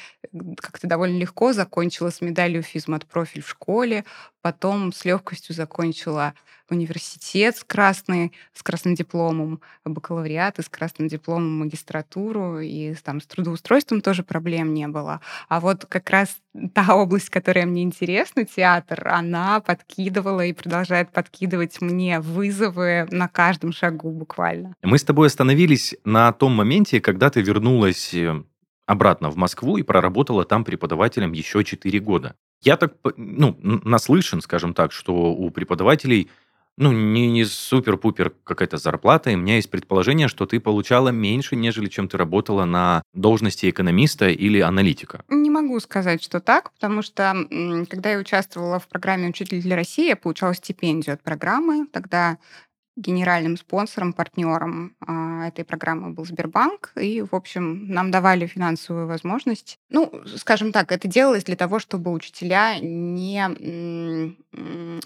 как-то 0.59 0.87
довольно 0.87 1.19
легко 1.19 1.53
закончила 1.53 2.11
с 2.11 2.21
медалью 2.21 2.63
физмат 2.63 3.05
профиль 3.07 3.43
в 3.43 3.49
школе, 3.49 4.05
потом 4.49 4.95
с 4.95 5.05
легкостью 5.05 5.55
закончила 5.55 6.33
университет 6.71 7.55
с 7.59 7.65
красной, 7.65 8.33
с 8.55 8.63
красным 8.63 8.95
дипломом, 8.95 9.61
бакалавриат 9.85 10.59
и 10.59 10.63
с 10.63 10.71
красным 10.71 11.07
дипломом 11.07 11.59
магистратуру, 11.59 12.61
и 12.61 12.95
там 12.95 13.21
с 13.21 13.27
трудоустройством 13.27 14.01
тоже 14.01 14.23
проблем 14.23 14.73
не 14.73 14.89
было. 14.89 15.21
А 15.51 15.61
вот 15.61 15.85
как 15.85 16.09
раз 16.09 16.39
та 16.73 16.95
область, 16.95 17.29
которая 17.29 17.67
мне 17.67 17.83
интересна, 17.83 18.47
театр, 18.47 19.09
она 19.09 19.61
подкидывала 19.61 20.47
и 20.47 20.55
продолжает 20.55 21.11
подкидывать 21.13 21.83
мне 21.83 22.19
вызовы 22.19 23.07
на 23.11 23.29
каждом 23.29 23.73
шагу 23.73 24.11
буквально. 24.13 24.75
Мы 24.83 24.97
с 24.97 25.05
тобой 25.05 25.27
остановились 25.27 25.95
на 26.07 26.33
том 26.33 26.53
моменте, 26.53 27.03
когда 27.03 27.29
ты 27.29 27.43
вернулась 27.43 28.15
э, 28.15 28.43
обратно 28.87 29.29
в 29.29 29.37
Москву 29.37 29.77
и 29.77 29.83
проработала 29.83 30.47
там 30.47 30.65
преподавателем 30.65 31.33
еще 31.33 31.65
4 31.65 32.01
года. 32.01 32.35
Я 32.61 32.77
так, 32.77 32.95
ну, 33.17 33.57
наслышан, 33.63 34.41
скажем 34.41 34.75
так, 34.75 34.93
что 34.93 35.13
у 35.13 35.51
преподавателей 35.51 36.31
ну, 36.79 36.93
не, 36.93 37.29
не 37.29 37.45
супер-пупер 37.45 38.33
какая-то 38.45 38.77
зарплата, 38.77 39.31
и 39.31 39.35
у 39.35 39.39
меня 39.39 39.57
есть 39.57 39.69
предположение, 39.69 40.29
что 40.29 40.47
ты 40.47 40.61
получала 40.61 41.09
меньше, 41.09 41.57
нежели 41.57 41.89
чем 41.89 42.09
ты 42.09 42.17
работала 42.17 42.65
на 42.65 43.03
должности 43.13 43.69
экономиста 43.69 44.29
или 44.29 44.61
аналитика. 44.61 45.25
Не 45.29 45.51
могу 45.51 45.81
сказать, 45.81 46.23
что 46.23 46.39
так, 46.39 46.73
потому 46.73 47.03
что 47.03 47.35
когда 47.91 48.13
я 48.13 48.19
участвовала 48.19 48.79
в 48.79 48.87
программе 48.87 49.29
«Учитель 49.29 49.61
для 49.61 49.75
России», 49.75 50.07
я 50.07 50.17
получала 50.17 50.55
стипендию 50.55 51.15
от 51.15 51.23
программы. 51.23 51.87
Тогда 51.93 52.39
генеральным 52.99 53.57
спонсором, 53.57 54.13
партнером 54.13 54.97
а, 55.01 55.49
этой 55.49 55.65
программы 55.65 56.11
был 56.11 56.27
Сбербанк. 56.27 56.93
И, 56.97 57.23
в 57.23 57.35
общем, 57.35 57.89
нам 57.89 58.11
давали 58.11 58.47
финансовую 58.47 59.07
возможность. 59.07 59.79
Ну, 59.89 60.13
скажем 60.37 60.73
так, 60.73 60.91
это 60.91 61.07
делалось 61.07 61.45
для 61.45 61.57
того, 61.57 61.79
чтобы 61.79 62.13
учителя 62.13 62.79
не 62.81 64.37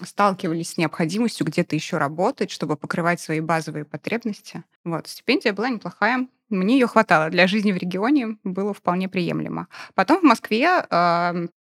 сталкивались 0.03 0.71
с 0.71 0.77
необходимостью 0.77 1.45
где-то 1.45 1.75
еще 1.75 1.97
работать, 1.97 2.49
чтобы 2.49 2.75
покрывать 2.75 3.21
свои 3.21 3.39
базовые 3.39 3.85
потребности. 3.85 4.63
Вот, 4.83 5.07
стипендия 5.07 5.53
была 5.53 5.69
неплохая. 5.69 6.27
Мне 6.49 6.75
ее 6.75 6.87
хватало. 6.87 7.29
Для 7.29 7.47
жизни 7.47 7.71
в 7.71 7.77
регионе 7.77 8.37
было 8.43 8.73
вполне 8.73 9.07
приемлемо. 9.07 9.67
Потом 9.95 10.19
в 10.19 10.23
Москве 10.23 10.85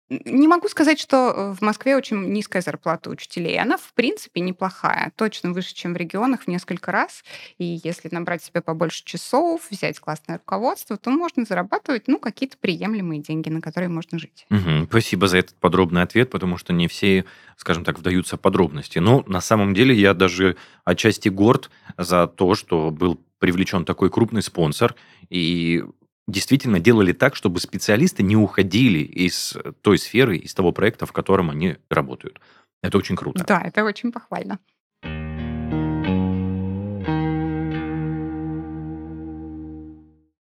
не 0.09 0.47
могу 0.47 0.67
сказать, 0.67 0.99
что 0.99 1.33
э, 1.35 1.53
в 1.53 1.61
Москве 1.61 1.95
очень 1.95 2.31
низкая 2.31 2.61
зарплата 2.61 3.09
учителей. 3.09 3.59
Она, 3.59 3.77
в 3.77 3.93
принципе, 3.93 4.41
неплохая. 4.41 5.11
Точно 5.15 5.51
выше, 5.51 5.75
чем 5.75 5.93
в 5.93 5.97
регионах 5.97 6.43
в 6.43 6.47
несколько 6.47 6.91
раз. 6.91 7.23
И 7.57 7.79
если 7.83 8.09
набрать 8.11 8.43
себе 8.43 8.61
побольше 8.61 9.03
часов, 9.05 9.67
взять 9.69 9.99
классное 9.99 10.37
руководство, 10.37 10.97
то 10.97 11.11
можно 11.11 11.45
зарабатывать, 11.45 12.07
ну, 12.07 12.17
какие-то 12.17 12.57
приемлемые 12.57 13.21
деньги, 13.21 13.49
на 13.49 13.61
которые 13.61 13.89
можно 13.89 14.17
жить. 14.17 14.47
Угу. 14.49 14.87
Спасибо 14.89 15.27
за 15.27 15.37
этот 15.37 15.55
подробный 15.55 16.01
ответ, 16.01 16.31
потому 16.31 16.57
что 16.57 16.73
не 16.73 16.87
все, 16.87 17.25
скажем 17.55 17.83
так, 17.83 17.99
вдаются 17.99 18.37
в 18.37 18.39
подробности. 18.39 18.97
Но 18.99 19.23
на 19.27 19.41
самом 19.41 19.73
деле 19.73 19.93
я 19.93 20.15
даже 20.15 20.55
отчасти 20.85 21.29
горд 21.29 21.69
за 21.97 22.25
то, 22.25 22.55
что 22.55 22.89
был 22.89 23.19
привлечен 23.37 23.85
такой 23.85 24.09
крупный 24.09 24.41
спонсор, 24.41 24.95
и 25.29 25.83
действительно 26.29 26.79
делали 26.79 27.11
так, 27.11 27.35
чтобы 27.35 27.59
специалисты 27.59 28.23
не 28.23 28.35
уходили 28.35 28.99
из 28.99 29.57
той 29.81 29.97
сферы, 29.97 30.37
из 30.37 30.53
того 30.53 30.71
проекта, 30.71 31.05
в 31.05 31.11
котором 31.11 31.49
они 31.49 31.77
работают. 31.89 32.39
Это 32.81 32.97
очень 32.97 33.15
круто. 33.15 33.43
Да, 33.45 33.61
это 33.61 33.83
очень 33.83 34.11
похвально. 34.11 34.59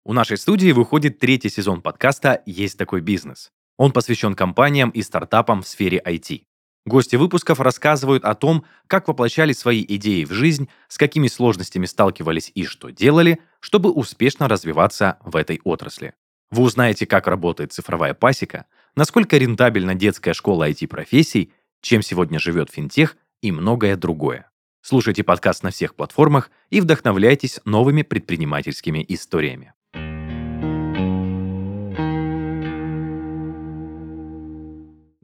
У 0.07 0.13
нашей 0.13 0.37
студии 0.37 0.71
выходит 0.71 1.19
третий 1.19 1.49
сезон 1.49 1.81
подкаста 1.81 2.43
«Есть 2.45 2.77
такой 2.77 3.01
бизнес». 3.01 3.51
Он 3.77 3.91
посвящен 3.91 4.35
компаниям 4.35 4.89
и 4.91 5.01
стартапам 5.01 5.63
в 5.63 5.67
сфере 5.67 6.01
IT. 6.05 6.43
Гости 6.85 7.15
выпусков 7.15 7.59
рассказывают 7.59 8.23
о 8.25 8.35
том, 8.35 8.63
как 8.85 9.07
воплощали 9.07 9.53
свои 9.53 9.83
идеи 9.87 10.23
в 10.23 10.31
жизнь, 10.31 10.69
с 10.87 10.99
какими 10.99 11.27
сложностями 11.27 11.87
сталкивались 11.87 12.51
и 12.53 12.63
что 12.63 12.89
делали, 12.89 13.39
чтобы 13.59 13.91
успешно 13.91 14.47
развиваться 14.47 15.17
в 15.23 15.35
этой 15.35 15.59
отрасли. 15.63 16.13
Вы 16.51 16.63
узнаете, 16.63 17.07
как 17.07 17.25
работает 17.25 17.73
цифровая 17.73 18.13
пасека, 18.13 18.67
насколько 18.95 19.35
рентабельна 19.37 19.95
детская 19.95 20.33
школа 20.33 20.69
IT-профессий, 20.69 21.51
чем 21.81 22.03
сегодня 22.03 22.39
живет 22.39 22.69
финтех 22.69 23.17
и 23.41 23.51
многое 23.51 23.97
другое. 23.97 24.51
Слушайте 24.81 25.23
подкаст 25.23 25.63
на 25.63 25.71
всех 25.71 25.95
платформах 25.95 26.51
и 26.69 26.81
вдохновляйтесь 26.81 27.59
новыми 27.65 28.03
предпринимательскими 28.03 29.03
историями. 29.09 29.73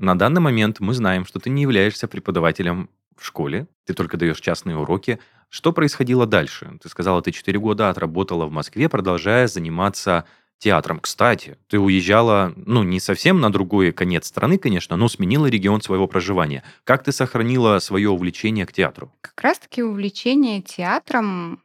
На 0.02 0.18
данный 0.18 0.42
момент 0.42 0.80
мы 0.80 0.96
знаем, 0.96 1.26
что 1.26 1.38
ты 1.40 1.52
не 1.52 1.62
являешься 1.62 2.08
преподавателем 2.08 2.90
в 3.16 3.24
школе, 3.24 3.68
ты 3.86 3.94
только 3.94 4.18
даешь 4.18 4.40
частные 4.40 4.76
уроки. 4.76 5.20
Что 5.48 5.74
происходило 5.74 6.26
дальше? 6.26 6.80
Ты 6.82 6.90
сказала, 6.90 7.22
ты 7.22 7.32
4 7.32 7.60
года 7.60 7.92
отработала 7.92 8.48
в 8.48 8.52
Москве, 8.52 8.90
продолжая 8.90 9.46
заниматься 9.48 10.26
театром. 10.58 11.00
Кстати, 11.02 11.60
ты 11.68 11.78
уезжала, 11.78 12.52
ну, 12.56 12.82
не 12.82 13.00
совсем 13.00 13.40
на 13.42 13.52
другой 13.52 13.92
конец 13.92 14.26
страны, 14.26 14.58
конечно, 14.58 14.98
но 14.98 15.08
сменила 15.08 15.46
регион 15.46 15.84
своего 15.84 16.08
проживания. 16.08 16.64
Как 16.84 17.04
ты 17.04 17.12
сохранила 17.12 17.78
свое 17.78 18.10
увлечение 18.10 18.66
к 18.66 18.74
театру? 18.74 19.14
Как 19.22 19.40
раз-таки 19.40 19.84
увлечение 19.84 20.64
театром 20.64 21.62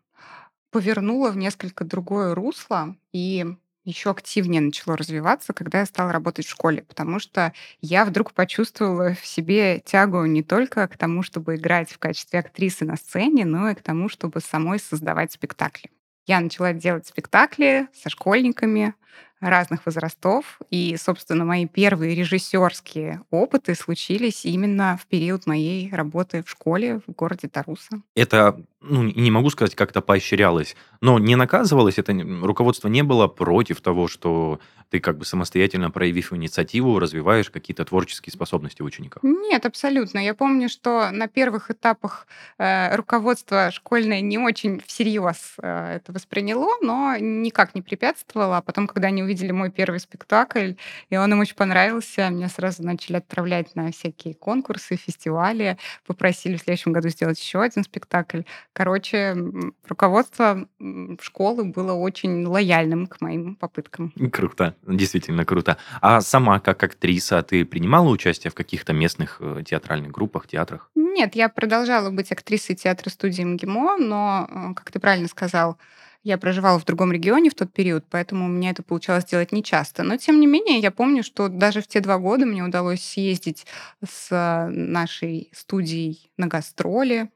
повернуло 0.70 1.30
в 1.30 1.38
несколько 1.38 1.86
другое 1.86 2.34
русло, 2.34 2.96
и 3.14 3.46
еще 3.86 4.10
активнее 4.10 4.60
начало 4.60 4.96
развиваться, 4.96 5.52
когда 5.52 5.80
я 5.80 5.86
стала 5.86 6.12
работать 6.12 6.44
в 6.44 6.50
школе, 6.50 6.82
потому 6.82 7.18
что 7.20 7.52
я 7.80 8.04
вдруг 8.04 8.32
почувствовала 8.32 9.14
в 9.14 9.24
себе 9.24 9.80
тягу 9.80 10.26
не 10.26 10.42
только 10.42 10.86
к 10.88 10.98
тому, 10.98 11.22
чтобы 11.22 11.54
играть 11.54 11.90
в 11.90 11.98
качестве 11.98 12.40
актрисы 12.40 12.84
на 12.84 12.96
сцене, 12.96 13.44
но 13.44 13.70
и 13.70 13.74
к 13.74 13.82
тому, 13.82 14.08
чтобы 14.08 14.40
самой 14.40 14.80
создавать 14.80 15.32
спектакли. 15.32 15.90
Я 16.26 16.40
начала 16.40 16.72
делать 16.72 17.06
спектакли 17.06 17.86
со 17.94 18.10
школьниками, 18.10 18.94
разных 19.40 19.84
возрастов. 19.86 20.58
И, 20.70 20.96
собственно, 20.96 21.44
мои 21.44 21.66
первые 21.66 22.14
режиссерские 22.14 23.22
опыты 23.30 23.74
случились 23.74 24.44
именно 24.44 24.98
в 25.00 25.06
период 25.06 25.46
моей 25.46 25.90
работы 25.92 26.42
в 26.42 26.50
школе 26.50 27.00
в 27.06 27.12
городе 27.12 27.48
Таруса. 27.48 28.02
Это, 28.14 28.60
ну, 28.80 29.02
не 29.02 29.30
могу 29.30 29.50
сказать, 29.50 29.74
как-то 29.74 30.00
поощрялось, 30.00 30.76
но 31.00 31.18
не 31.18 31.36
наказывалось, 31.36 31.98
это 31.98 32.12
руководство 32.42 32.88
не 32.88 33.02
было 33.02 33.28
против 33.28 33.80
того, 33.80 34.08
что 34.08 34.60
ты 34.90 35.00
как 35.00 35.18
бы 35.18 35.24
самостоятельно 35.24 35.90
проявив 35.90 36.32
инициативу, 36.32 36.98
развиваешь 36.98 37.50
какие-то 37.50 37.84
творческие 37.84 38.32
способности 38.32 38.82
учеников? 38.82 39.22
Нет, 39.22 39.66
абсолютно. 39.66 40.18
Я 40.20 40.34
помню, 40.34 40.68
что 40.68 41.10
на 41.10 41.26
первых 41.28 41.70
этапах 41.70 42.26
э, 42.58 42.94
руководство 42.94 43.70
школьное 43.72 44.20
не 44.20 44.38
очень 44.38 44.80
всерьез 44.86 45.54
э, 45.60 45.96
это 45.96 46.12
восприняло, 46.12 46.68
но 46.82 47.16
никак 47.18 47.74
не 47.74 47.82
препятствовало. 47.82 48.58
А 48.58 48.62
потом, 48.62 48.86
когда 48.86 49.08
они 49.08 49.22
увидели 49.22 49.35
мой 49.52 49.70
первый 49.70 50.00
спектакль, 50.00 50.72
и 51.10 51.16
он 51.16 51.32
им 51.32 51.40
очень 51.40 51.54
понравился. 51.54 52.28
Меня 52.28 52.48
сразу 52.48 52.82
начали 52.82 53.16
отправлять 53.16 53.74
на 53.74 53.90
всякие 53.92 54.34
конкурсы, 54.34 54.96
фестивали, 54.96 55.78
попросили 56.06 56.56
в 56.56 56.60
следующем 56.60 56.92
году 56.92 57.08
сделать 57.08 57.40
еще 57.40 57.62
один 57.62 57.84
спектакль. 57.84 58.42
Короче, 58.72 59.36
руководство 59.88 60.68
школы 61.20 61.64
было 61.64 61.92
очень 61.92 62.44
лояльным 62.44 63.06
к 63.06 63.20
моим 63.20 63.56
попыткам. 63.56 64.12
Круто, 64.32 64.74
действительно 64.86 65.44
круто. 65.44 65.76
А 66.00 66.20
сама 66.20 66.60
как 66.60 66.82
актриса 66.82 67.42
ты 67.42 67.64
принимала 67.64 68.08
участие 68.08 68.50
в 68.50 68.54
каких-то 68.54 68.92
местных 68.92 69.38
э, 69.40 69.62
театральных 69.66 70.10
группах, 70.10 70.46
театрах? 70.46 70.90
Нет, 70.94 71.34
я 71.34 71.48
продолжала 71.48 72.10
быть 72.10 72.32
актрисой 72.32 72.76
театра 72.76 73.10
студии 73.10 73.42
МГИМО, 73.42 73.96
но, 73.98 74.48
э, 74.48 74.74
как 74.74 74.90
ты 74.90 75.00
правильно 75.00 75.28
сказал, 75.28 75.78
я 76.26 76.38
проживала 76.38 76.80
в 76.80 76.84
другом 76.84 77.12
регионе 77.12 77.50
в 77.50 77.54
тот 77.54 77.72
период, 77.72 78.04
поэтому 78.10 78.46
у 78.46 78.48
меня 78.48 78.70
это 78.70 78.82
получалось 78.82 79.24
делать 79.26 79.52
нечасто. 79.52 80.02
Но, 80.02 80.16
тем 80.16 80.40
не 80.40 80.48
менее, 80.48 80.80
я 80.80 80.90
помню, 80.90 81.22
что 81.22 81.46
даже 81.48 81.80
в 81.80 81.86
те 81.86 82.00
два 82.00 82.18
года 82.18 82.44
мне 82.44 82.64
удалось 82.64 83.00
съездить 83.00 83.64
с 84.04 84.68
нашей 84.68 85.48
студией 85.54 86.28
на 86.36 86.48
гастроли 86.48 87.30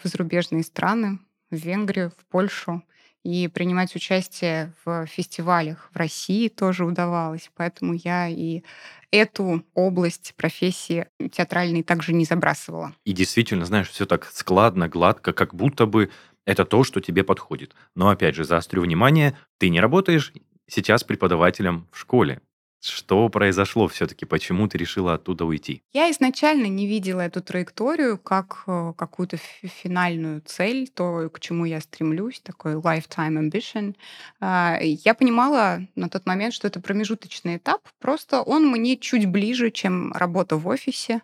в 0.00 0.06
зарубежные 0.06 0.62
страны, 0.62 1.18
в 1.50 1.56
Венгрию, 1.56 2.12
в 2.16 2.24
Польшу. 2.26 2.84
И 3.22 3.48
принимать 3.48 3.94
участие 3.96 4.72
в 4.84 5.06
фестивалях 5.06 5.90
в 5.92 5.96
России 5.96 6.48
тоже 6.48 6.86
удавалось. 6.86 7.50
Поэтому 7.54 7.94
я 7.94 8.28
и 8.28 8.62
эту 9.10 9.62
область 9.74 10.34
профессии 10.36 11.06
театральной 11.30 11.82
также 11.82 12.14
не 12.14 12.24
забрасывала. 12.24 12.94
И 13.04 13.12
действительно, 13.12 13.66
знаешь, 13.66 13.90
все 13.90 14.06
так 14.06 14.30
складно, 14.32 14.88
гладко, 14.88 15.32
как 15.32 15.54
будто 15.54 15.84
бы 15.84 16.10
это 16.46 16.64
то, 16.64 16.84
что 16.84 17.00
тебе 17.00 17.24
подходит. 17.24 17.74
Но 17.94 18.08
опять 18.08 18.34
же, 18.34 18.44
заострю 18.44 18.82
внимание, 18.82 19.36
ты 19.58 19.68
не 19.68 19.80
работаешь 19.80 20.32
сейчас 20.66 21.04
преподавателем 21.04 21.88
в 21.92 21.98
школе. 21.98 22.40
Что 22.82 23.28
произошло 23.28 23.88
все-таки? 23.88 24.24
Почему 24.24 24.66
ты 24.66 24.78
решила 24.78 25.14
оттуда 25.14 25.44
уйти? 25.44 25.82
Я 25.92 26.10
изначально 26.10 26.64
не 26.64 26.86
видела 26.86 27.20
эту 27.20 27.42
траекторию 27.42 28.16
как 28.16 28.62
э, 28.66 28.94
какую-то 28.96 29.36
финальную 29.36 30.40
цель, 30.40 30.88
то, 30.88 31.28
к 31.28 31.40
чему 31.40 31.66
я 31.66 31.82
стремлюсь, 31.82 32.40
такой 32.40 32.74
lifetime 32.76 33.38
ambition. 33.38 33.94
А, 34.40 34.78
я 34.80 35.12
понимала 35.12 35.86
на 35.94 36.08
тот 36.08 36.24
момент, 36.24 36.54
что 36.54 36.68
это 36.68 36.80
промежуточный 36.80 37.58
этап, 37.58 37.82
просто 37.98 38.40
он 38.40 38.70
мне 38.70 38.96
чуть 38.96 39.26
ближе, 39.26 39.70
чем 39.70 40.14
работа 40.14 40.56
в 40.56 40.66
офисе. 40.66 41.20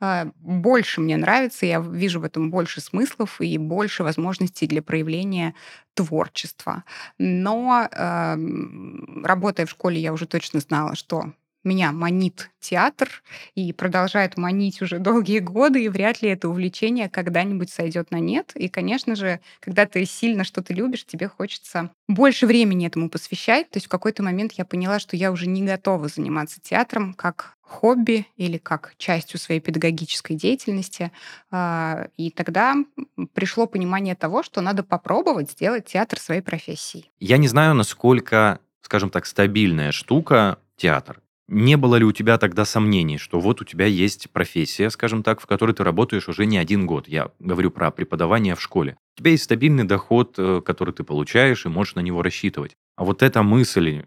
А, 0.00 0.28
больше 0.40 1.00
мне 1.00 1.16
нравится, 1.16 1.66
я 1.66 1.78
вижу 1.78 2.18
в 2.18 2.24
этом 2.24 2.50
больше 2.50 2.80
смыслов 2.80 3.40
и 3.40 3.56
больше 3.58 4.02
возможностей 4.02 4.66
для 4.66 4.82
проявления 4.82 5.54
творчества. 5.96 6.84
Но 7.18 7.88
э, 7.90 8.36
работая 9.24 9.64
в 9.64 9.70
школе, 9.70 9.98
я 9.98 10.12
уже 10.12 10.26
точно 10.26 10.60
знала, 10.60 10.94
что 10.96 11.32
меня 11.66 11.92
манит 11.92 12.50
театр 12.60 13.22
и 13.54 13.72
продолжает 13.72 14.38
манить 14.38 14.80
уже 14.80 14.98
долгие 15.00 15.40
годы, 15.40 15.84
и 15.84 15.88
вряд 15.88 16.22
ли 16.22 16.30
это 16.30 16.48
увлечение 16.48 17.10
когда-нибудь 17.10 17.70
сойдет 17.70 18.10
на 18.10 18.20
нет. 18.20 18.52
И, 18.54 18.68
конечно 18.68 19.16
же, 19.16 19.40
когда 19.60 19.84
ты 19.84 20.06
сильно 20.06 20.44
что-то 20.44 20.72
любишь, 20.72 21.04
тебе 21.04 21.28
хочется 21.28 21.90
больше 22.08 22.46
времени 22.46 22.86
этому 22.86 23.10
посвящать. 23.10 23.68
То 23.70 23.76
есть 23.76 23.86
в 23.86 23.90
какой-то 23.90 24.22
момент 24.22 24.52
я 24.52 24.64
поняла, 24.64 24.98
что 24.98 25.16
я 25.16 25.32
уже 25.32 25.46
не 25.46 25.62
готова 25.62 26.08
заниматься 26.08 26.60
театром 26.60 27.12
как 27.12 27.56
хобби 27.60 28.26
или 28.36 28.58
как 28.58 28.94
частью 28.96 29.40
своей 29.40 29.60
педагогической 29.60 30.36
деятельности. 30.36 31.10
А, 31.50 32.06
и 32.16 32.30
тогда 32.30 32.76
пришло 33.34 33.66
понимание 33.66 34.14
того, 34.14 34.44
что 34.44 34.60
надо 34.60 34.84
попробовать 34.84 35.50
сделать 35.50 35.86
театр 35.86 36.20
своей 36.20 36.42
профессией. 36.42 37.10
Я 37.18 37.38
не 37.38 37.48
знаю, 37.48 37.74
насколько, 37.74 38.60
скажем 38.82 39.10
так, 39.10 39.26
стабильная 39.26 39.90
штука 39.90 40.58
театр. 40.76 41.20
Не 41.48 41.76
было 41.76 41.94
ли 41.96 42.04
у 42.04 42.10
тебя 42.10 42.38
тогда 42.38 42.64
сомнений, 42.64 43.18
что 43.18 43.38
вот 43.38 43.60
у 43.60 43.64
тебя 43.64 43.86
есть 43.86 44.30
профессия, 44.30 44.90
скажем 44.90 45.22
так, 45.22 45.40
в 45.40 45.46
которой 45.46 45.72
ты 45.72 45.84
работаешь 45.84 46.28
уже 46.28 46.44
не 46.44 46.58
один 46.58 46.86
год? 46.86 47.06
Я 47.06 47.30
говорю 47.38 47.70
про 47.70 47.92
преподавание 47.92 48.56
в 48.56 48.60
школе. 48.60 48.96
У 49.16 49.20
тебя 49.20 49.30
есть 49.30 49.44
стабильный 49.44 49.84
доход, 49.84 50.34
э, 50.38 50.60
который 50.64 50.92
ты 50.92 51.04
получаешь, 51.04 51.64
и 51.64 51.68
можешь 51.68 51.94
на 51.94 52.00
него 52.00 52.22
рассчитывать. 52.22 52.74
А 52.96 53.04
вот 53.04 53.22
эта 53.22 53.44
мысль 53.44 54.06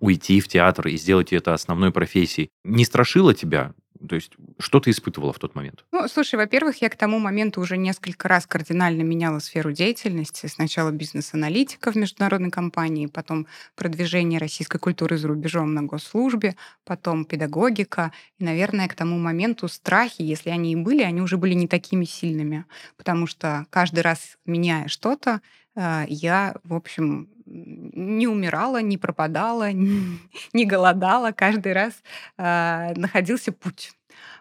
уйти 0.00 0.40
в 0.40 0.48
театр 0.48 0.88
и 0.88 0.96
сделать 0.98 1.32
это 1.32 1.54
основной 1.54 1.92
профессией 1.92 2.50
не 2.64 2.84
страшила 2.84 3.32
тебя? 3.32 3.72
То 4.08 4.14
есть 4.14 4.32
что 4.58 4.80
ты 4.80 4.90
испытывала 4.90 5.32
в 5.32 5.38
тот 5.38 5.54
момент? 5.54 5.84
Ну, 5.92 6.08
слушай, 6.08 6.36
во-первых, 6.36 6.80
я 6.82 6.88
к 6.88 6.96
тому 6.96 7.18
моменту 7.18 7.60
уже 7.60 7.76
несколько 7.76 8.28
раз 8.28 8.46
кардинально 8.46 9.02
меняла 9.02 9.38
сферу 9.38 9.72
деятельности. 9.72 10.46
Сначала 10.46 10.90
бизнес-аналитика 10.90 11.92
в 11.92 11.96
международной 11.96 12.50
компании, 12.50 13.06
потом 13.06 13.46
продвижение 13.74 14.38
российской 14.38 14.78
культуры 14.78 15.18
за 15.18 15.28
рубежом 15.28 15.74
на 15.74 15.82
госслужбе, 15.82 16.56
потом 16.84 17.24
педагогика. 17.24 18.12
И, 18.38 18.44
наверное, 18.44 18.88
к 18.88 18.94
тому 18.94 19.18
моменту 19.18 19.68
страхи, 19.68 20.22
если 20.22 20.50
они 20.50 20.72
и 20.72 20.76
были, 20.76 21.02
они 21.02 21.20
уже 21.20 21.36
были 21.36 21.54
не 21.54 21.68
такими 21.68 22.04
сильными. 22.04 22.64
Потому 22.96 23.26
что 23.26 23.66
каждый 23.70 24.00
раз 24.00 24.36
меняя 24.44 24.88
что-то, 24.88 25.40
я, 25.76 26.54
в 26.64 26.74
общем, 26.74 27.28
не 27.46 28.26
умирала, 28.26 28.80
не 28.82 28.98
пропадала, 28.98 29.70
не 30.52 30.64
голодала. 30.64 31.32
Каждый 31.32 31.72
раз 31.72 32.02
э, 32.38 32.92
находился 32.94 33.52
путь. 33.52 33.92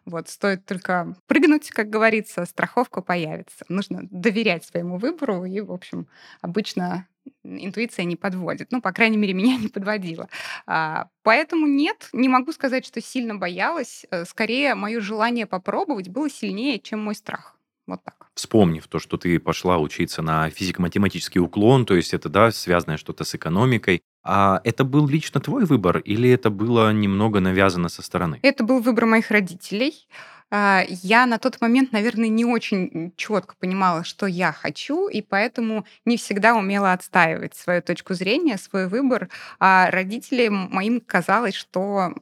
Вот, 0.06 0.30
стоит 0.30 0.66
только 0.66 1.16
прыгнуть, 1.28 1.70
как 1.72 1.90
говорится, 1.90 2.46
страховка 2.46 3.02
появится. 3.02 3.66
Нужно 3.70 4.02
доверять 4.12 4.64
своему 4.64 4.98
выбору, 4.98 5.46
и, 5.46 5.60
в 5.62 5.72
общем, 5.72 6.08
обычно 6.42 7.08
интуиция 7.44 8.06
не 8.06 8.16
подводит. 8.16 8.72
Ну, 8.72 8.82
по 8.82 8.92
крайней 8.92 9.18
мере, 9.18 9.34
меня 9.36 9.58
не 9.58 9.68
подводила. 9.68 10.30
А, 10.66 11.10
поэтому 11.24 11.68
нет, 11.68 12.10
не 12.14 12.30
могу 12.30 12.52
сказать, 12.52 12.86
что 12.86 13.02
сильно 13.02 13.36
боялась. 13.36 14.06
Э, 14.12 14.26
скорее, 14.26 14.76
мое 14.76 15.02
желание 15.02 15.46
попробовать 15.46 16.10
было 16.10 16.30
сильнее, 16.30 16.80
чем 16.80 17.04
мой 17.04 17.16
страх. 17.16 17.58
Вот 17.88 18.04
так. 18.04 18.15
Вспомнив 18.36 18.86
то, 18.88 19.00
что 19.00 19.18
ты 19.18 19.40
пошла 19.40 19.78
учиться 19.78 20.22
на 20.22 20.50
физико-математический 20.50 21.40
уклон, 21.40 21.86
то 21.86 21.96
есть 21.96 22.14
это, 22.14 22.28
да, 22.28 22.52
связанное 22.52 22.98
что-то 22.98 23.24
с 23.24 23.34
экономикой, 23.34 24.02
а 24.24 24.60
это 24.64 24.84
был 24.84 25.08
лично 25.08 25.40
твой 25.40 25.66
выбор 25.66 26.00
или 26.00 26.30
это 26.30 26.50
было 26.50 26.92
немного 26.92 27.40
навязано 27.40 27.88
со 27.90 28.02
стороны? 28.02 28.40
Это 28.42 28.64
был 28.64 28.82
выбор 28.82 29.06
моих 29.06 29.32
родителей. 29.32 30.08
А, 30.52 30.84
я 30.88 31.26
на 31.26 31.40
тот 31.40 31.60
момент, 31.62 31.92
наверное, 31.92 32.30
не 32.30 32.46
очень 32.46 33.14
четко 33.16 33.56
понимала, 33.60 34.04
что 34.04 34.26
я 34.26 34.52
хочу, 34.52 35.08
и 35.08 35.22
поэтому 35.22 35.86
не 36.06 36.18
всегда 36.18 36.56
умела 36.56 36.94
отстаивать 36.94 37.56
свою 37.56 37.82
точку 37.82 38.14
зрения, 38.14 38.58
свой 38.58 38.88
выбор. 38.88 39.30
А 39.60 39.90
родителям 39.90 40.70
моим 40.72 41.02
казалось, 41.02 41.56
что 41.56 42.14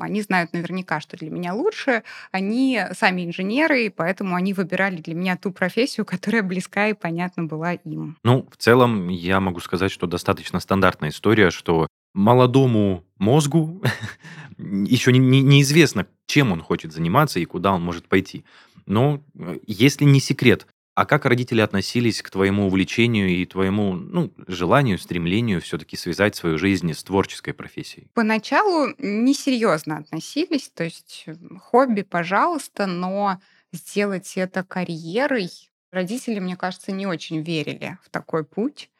они 0.00 0.22
знают 0.22 0.52
наверняка, 0.52 1.00
что 1.00 1.16
для 1.16 1.30
меня 1.30 1.54
лучше. 1.54 2.02
Они 2.30 2.80
сами 2.92 3.24
инженеры, 3.24 3.86
и 3.86 3.90
поэтому 3.90 4.36
они 4.36 4.54
выбирали 4.54 4.96
для 4.96 5.14
меня 5.14 5.36
ту 5.36 5.50
профессию, 5.50 6.06
которая 6.12 6.42
близка 6.42 6.88
и 6.88 6.94
понятна 6.94 7.44
была 7.44 7.72
им. 7.72 8.16
Ну, 8.22 8.48
в 8.50 8.56
целом, 8.56 9.08
я 9.08 9.40
могу 9.40 9.60
сказать, 9.60 9.90
что 9.90 10.06
достаточно 10.06 10.60
стандартная 10.60 11.10
история, 11.10 11.50
что 11.50 11.88
молодому 12.14 13.04
мозгу 13.18 13.82
еще 14.62 15.12
не, 15.12 15.18
не, 15.18 15.42
неизвестно, 15.42 16.06
чем 16.26 16.52
он 16.52 16.62
хочет 16.62 16.92
заниматься 16.92 17.40
и 17.40 17.44
куда 17.44 17.72
он 17.72 17.82
может 17.82 18.08
пойти. 18.08 18.44
Но 18.86 19.22
э, 19.38 19.58
если 19.66 20.04
не 20.04 20.20
секрет, 20.20 20.66
а 20.94 21.06
как 21.06 21.24
родители 21.24 21.60
относились 21.60 22.20
к 22.20 22.30
твоему 22.30 22.66
увлечению 22.66 23.28
и 23.30 23.46
твоему 23.46 23.94
ну, 23.94 24.32
желанию, 24.46 24.98
стремлению 24.98 25.60
все-таки 25.62 25.96
связать 25.96 26.36
свою 26.36 26.58
жизнь 26.58 26.92
с 26.92 27.02
творческой 27.02 27.54
профессией? 27.54 28.08
Поначалу 28.12 28.94
несерьезно 28.98 29.98
относились, 29.98 30.70
то 30.74 30.84
есть 30.84 31.26
хобби, 31.60 32.02
пожалуйста, 32.02 32.86
но 32.86 33.40
сделать 33.72 34.34
это 34.36 34.64
карьерой 34.64 35.50
родители, 35.92 36.40
мне 36.40 36.56
кажется, 36.56 36.92
не 36.92 37.06
очень 37.06 37.42
верили 37.42 37.98
в 38.02 38.10
такой 38.10 38.44
путь. 38.44 38.90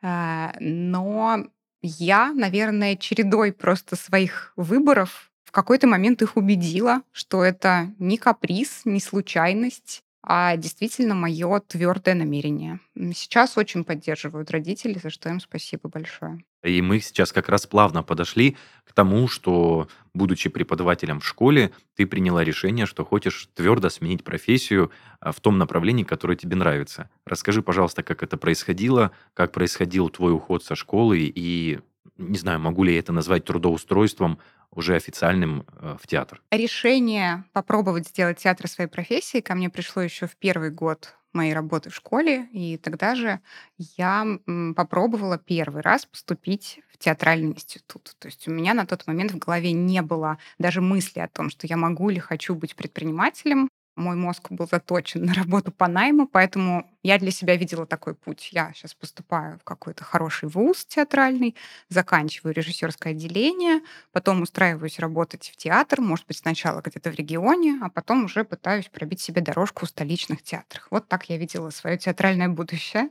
А, 0.00 0.54
но 0.60 1.44
я, 1.82 2.32
наверное, 2.32 2.96
чередой 2.96 3.52
просто 3.52 3.96
своих 3.96 4.52
выборов 4.56 5.30
в 5.44 5.50
какой-то 5.50 5.86
момент 5.86 6.20
их 6.20 6.36
убедила, 6.36 7.02
что 7.10 7.42
это 7.42 7.94
не 7.98 8.18
каприз, 8.18 8.82
не 8.84 9.00
случайность, 9.00 10.02
а 10.30 10.58
действительно 10.58 11.14
мое 11.14 11.58
твердое 11.60 12.14
намерение. 12.14 12.80
Сейчас 13.14 13.56
очень 13.56 13.82
поддерживают 13.82 14.50
родители, 14.50 15.00
за 15.02 15.08
что 15.08 15.30
им 15.30 15.40
спасибо 15.40 15.88
большое. 15.88 16.44
И 16.62 16.82
мы 16.82 17.00
сейчас 17.00 17.32
как 17.32 17.48
раз 17.48 17.66
плавно 17.66 18.02
подошли 18.02 18.58
к 18.84 18.92
тому, 18.92 19.26
что, 19.26 19.88
будучи 20.12 20.50
преподавателем 20.50 21.20
в 21.20 21.26
школе, 21.26 21.72
ты 21.96 22.06
приняла 22.06 22.44
решение, 22.44 22.84
что 22.84 23.06
хочешь 23.06 23.48
твердо 23.54 23.88
сменить 23.88 24.22
профессию 24.22 24.90
а, 25.18 25.32
в 25.32 25.40
том 25.40 25.56
направлении, 25.56 26.04
которое 26.04 26.36
тебе 26.36 26.56
нравится. 26.56 27.08
Расскажи, 27.24 27.62
пожалуйста, 27.62 28.02
как 28.02 28.22
это 28.22 28.36
происходило, 28.36 29.12
как 29.32 29.52
происходил 29.52 30.10
твой 30.10 30.34
уход 30.34 30.62
со 30.62 30.74
школы 30.74 31.20
и, 31.20 31.80
не 32.18 32.36
знаю, 32.36 32.60
могу 32.60 32.84
ли 32.84 32.92
я 32.92 32.98
это 32.98 33.14
назвать 33.14 33.46
трудоустройством 33.46 34.40
уже 34.72 34.94
официальным 34.96 35.66
э, 35.80 35.96
в 36.00 36.06
театр? 36.06 36.42
Решение 36.50 37.44
попробовать 37.52 38.08
сделать 38.08 38.38
театр 38.38 38.68
своей 38.68 38.88
профессии 38.88 39.40
ко 39.40 39.54
мне 39.54 39.70
пришло 39.70 40.02
еще 40.02 40.26
в 40.26 40.36
первый 40.36 40.70
год 40.70 41.14
моей 41.32 41.52
работы 41.52 41.90
в 41.90 41.94
школе, 41.94 42.48
и 42.52 42.78
тогда 42.78 43.14
же 43.14 43.40
я 43.96 44.26
попробовала 44.74 45.38
первый 45.38 45.82
раз 45.82 46.06
поступить 46.06 46.80
в 46.92 46.98
театральный 46.98 47.52
институт. 47.52 48.14
То 48.18 48.26
есть 48.28 48.48
у 48.48 48.50
меня 48.50 48.74
на 48.74 48.86
тот 48.86 49.06
момент 49.06 49.32
в 49.32 49.38
голове 49.38 49.72
не 49.72 50.02
было 50.02 50.38
даже 50.58 50.80
мысли 50.80 51.20
о 51.20 51.28
том, 51.28 51.50
что 51.50 51.66
я 51.66 51.76
могу 51.76 52.10
или 52.10 52.18
хочу 52.18 52.54
быть 52.54 52.74
предпринимателем 52.74 53.68
мой 53.98 54.16
мозг 54.16 54.50
был 54.50 54.66
заточен 54.66 55.24
на 55.24 55.34
работу 55.34 55.72
по 55.72 55.88
найму, 55.88 56.26
поэтому 56.26 56.90
я 57.02 57.18
для 57.18 57.30
себя 57.30 57.56
видела 57.56 57.86
такой 57.86 58.14
путь. 58.14 58.50
Я 58.52 58.72
сейчас 58.74 58.94
поступаю 58.94 59.58
в 59.58 59.64
какой-то 59.64 60.04
хороший 60.04 60.48
вуз 60.48 60.84
театральный, 60.84 61.54
заканчиваю 61.88 62.54
режиссерское 62.54 63.12
отделение, 63.12 63.80
потом 64.12 64.42
устраиваюсь 64.42 64.98
работать 64.98 65.50
в 65.52 65.56
театр, 65.56 66.00
может 66.00 66.26
быть, 66.26 66.38
сначала 66.38 66.80
где-то 66.80 67.10
в 67.10 67.14
регионе, 67.14 67.78
а 67.82 67.88
потом 67.88 68.24
уже 68.24 68.44
пытаюсь 68.44 68.88
пробить 68.88 69.20
себе 69.20 69.40
дорожку 69.40 69.86
в 69.86 69.88
столичных 69.88 70.42
театрах. 70.42 70.88
Вот 70.90 71.08
так 71.08 71.28
я 71.28 71.36
видела 71.36 71.70
свое 71.70 71.98
театральное 71.98 72.48
будущее. 72.48 73.10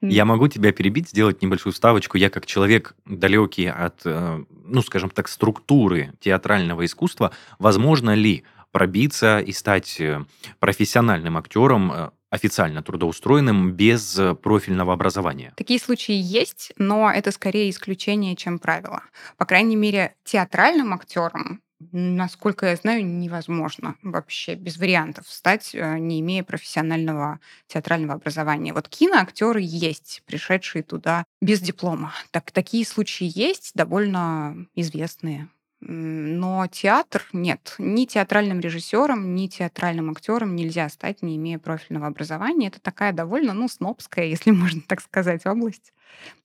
Я 0.00 0.24
могу 0.24 0.48
тебя 0.48 0.72
перебить, 0.72 1.10
сделать 1.10 1.42
небольшую 1.42 1.72
ставочку. 1.72 2.16
Я 2.16 2.30
как 2.30 2.46
человек 2.46 2.94
далекий 3.04 3.66
от, 3.66 4.00
э, 4.04 4.44
ну, 4.64 4.82
скажем 4.82 5.10
так, 5.10 5.28
структуры 5.28 6.12
театрального 6.20 6.84
искусства, 6.84 7.32
возможно 7.58 8.14
ли 8.14 8.44
пробиться 8.74 9.38
и 9.38 9.52
стать 9.52 10.00
э, 10.00 10.24
профессиональным 10.58 11.36
актером, 11.36 11.92
э, 11.92 12.10
официально 12.28 12.82
трудоустроенным 12.82 13.70
без 13.70 14.18
э, 14.18 14.34
профильного 14.34 14.92
образования. 14.92 15.54
Такие 15.56 15.78
случаи 15.78 16.16
есть, 16.16 16.72
но 16.76 17.08
это 17.08 17.30
скорее 17.30 17.70
исключение, 17.70 18.34
чем 18.34 18.58
правило. 18.58 19.04
По 19.36 19.44
крайней 19.44 19.76
мере, 19.76 20.16
театральным 20.24 20.92
актером 20.92 21.60
насколько 21.92 22.66
я 22.66 22.76
знаю, 22.76 23.04
невозможно 23.04 23.96
вообще 24.02 24.54
без 24.54 24.78
вариантов 24.78 25.26
стать, 25.28 25.74
не 25.74 26.20
имея 26.20 26.42
профессионального 26.42 27.40
театрального 27.66 28.14
образования. 28.14 28.72
Вот 28.72 28.88
киноактеры 28.88 29.60
есть, 29.60 30.22
пришедшие 30.24 30.82
туда 30.82 31.24
без 31.42 31.60
диплома. 31.60 32.14
Так, 32.30 32.52
такие 32.52 32.86
случаи 32.86 33.30
есть, 33.34 33.72
довольно 33.74 34.66
известные. 34.74 35.50
Но 35.86 36.66
театр 36.66 37.26
нет. 37.32 37.74
Ни 37.78 38.06
театральным 38.06 38.60
режиссером, 38.60 39.34
ни 39.34 39.48
театральным 39.48 40.10
актером 40.10 40.56
нельзя 40.56 40.88
стать, 40.88 41.22
не 41.22 41.36
имея 41.36 41.58
профильного 41.58 42.06
образования. 42.06 42.68
Это 42.68 42.80
такая 42.80 43.12
довольно, 43.12 43.52
ну, 43.52 43.68
снобская, 43.68 44.24
если 44.26 44.50
можно 44.50 44.80
так 44.86 45.00
сказать, 45.00 45.46
область. 45.46 45.92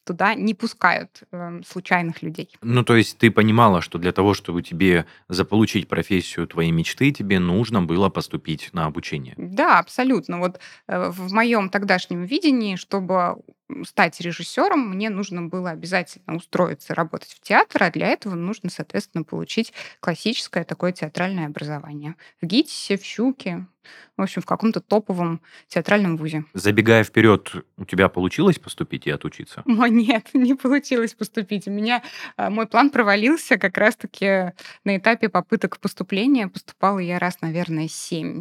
Туда 0.04 0.34
не 0.34 0.56
пускают 0.56 1.24
э, 1.32 1.62
случайных 1.66 2.24
людей. 2.24 2.50
Ну, 2.62 2.84
то 2.84 2.96
есть 2.96 3.18
ты 3.20 3.30
понимала, 3.30 3.82
что 3.82 4.00
для 4.00 4.12
того, 4.12 4.34
чтобы 4.34 4.64
тебе 4.64 5.06
заполучить 5.28 5.88
профессию 5.88 6.48
твоей 6.48 6.72
мечты, 6.72 7.12
тебе 7.12 7.40
нужно 7.40 7.84
было 7.84 8.10
поступить 8.10 8.70
на 8.74 8.88
обучение? 8.88 9.36
Да, 9.38 9.80
абсолютно. 9.80 10.40
Вот 10.40 10.60
э, 10.88 11.10
в 11.12 11.32
моем 11.32 11.70
тогдашнем 11.70 12.24
видении, 12.24 12.76
чтобы 12.76 13.38
стать 13.86 14.20
режиссером, 14.22 14.90
мне 14.90 15.10
нужно 15.10 15.44
было 15.44 15.72
обязательно 15.72 16.36
устроиться 16.36 16.96
работать 16.96 17.32
в 17.32 17.40
театр, 17.42 17.84
а 17.84 17.92
для 17.92 18.08
этого 18.08 18.36
нужно, 18.36 18.70
соответственно, 18.70 19.24
получить 19.24 19.74
классическое 20.00 20.64
такое 20.64 20.92
театральное 20.92 21.46
образование. 21.48 22.16
В 22.42 22.46
ГИТИСе, 22.46 22.98
в 22.98 23.06
ЩУКе, 23.06 23.68
в 24.18 24.22
общем, 24.22 24.42
в 24.42 24.46
каком-то 24.46 24.82
топовом 24.82 25.42
театральном 25.68 26.18
вузе. 26.18 26.44
Забегая 26.54 27.04
вперед, 27.04 27.54
у 27.78 27.86
тебя 27.86 28.10
получилось 28.10 28.60
поступить 28.60 29.08
и 29.08 29.12
отучиться? 29.12 29.64
О, 29.66 29.88
нет, 29.88 30.28
не 30.34 30.56
получилось 30.56 31.14
поступить. 31.14 31.68
У 31.68 31.72
меня 31.72 32.04
а, 32.36 32.50
мой 32.50 32.68
план 32.68 32.90
провалился 32.90 33.58
как 33.58 33.78
раз-таки 33.78 34.54
на 34.84 34.98
этапе 34.98 35.30
попыток 35.30 35.80
поступления. 35.80 36.48
Поступала 36.48 37.00
я 37.00 37.18
раз, 37.18 37.40
наверное, 37.42 37.88
семь. 37.88 38.34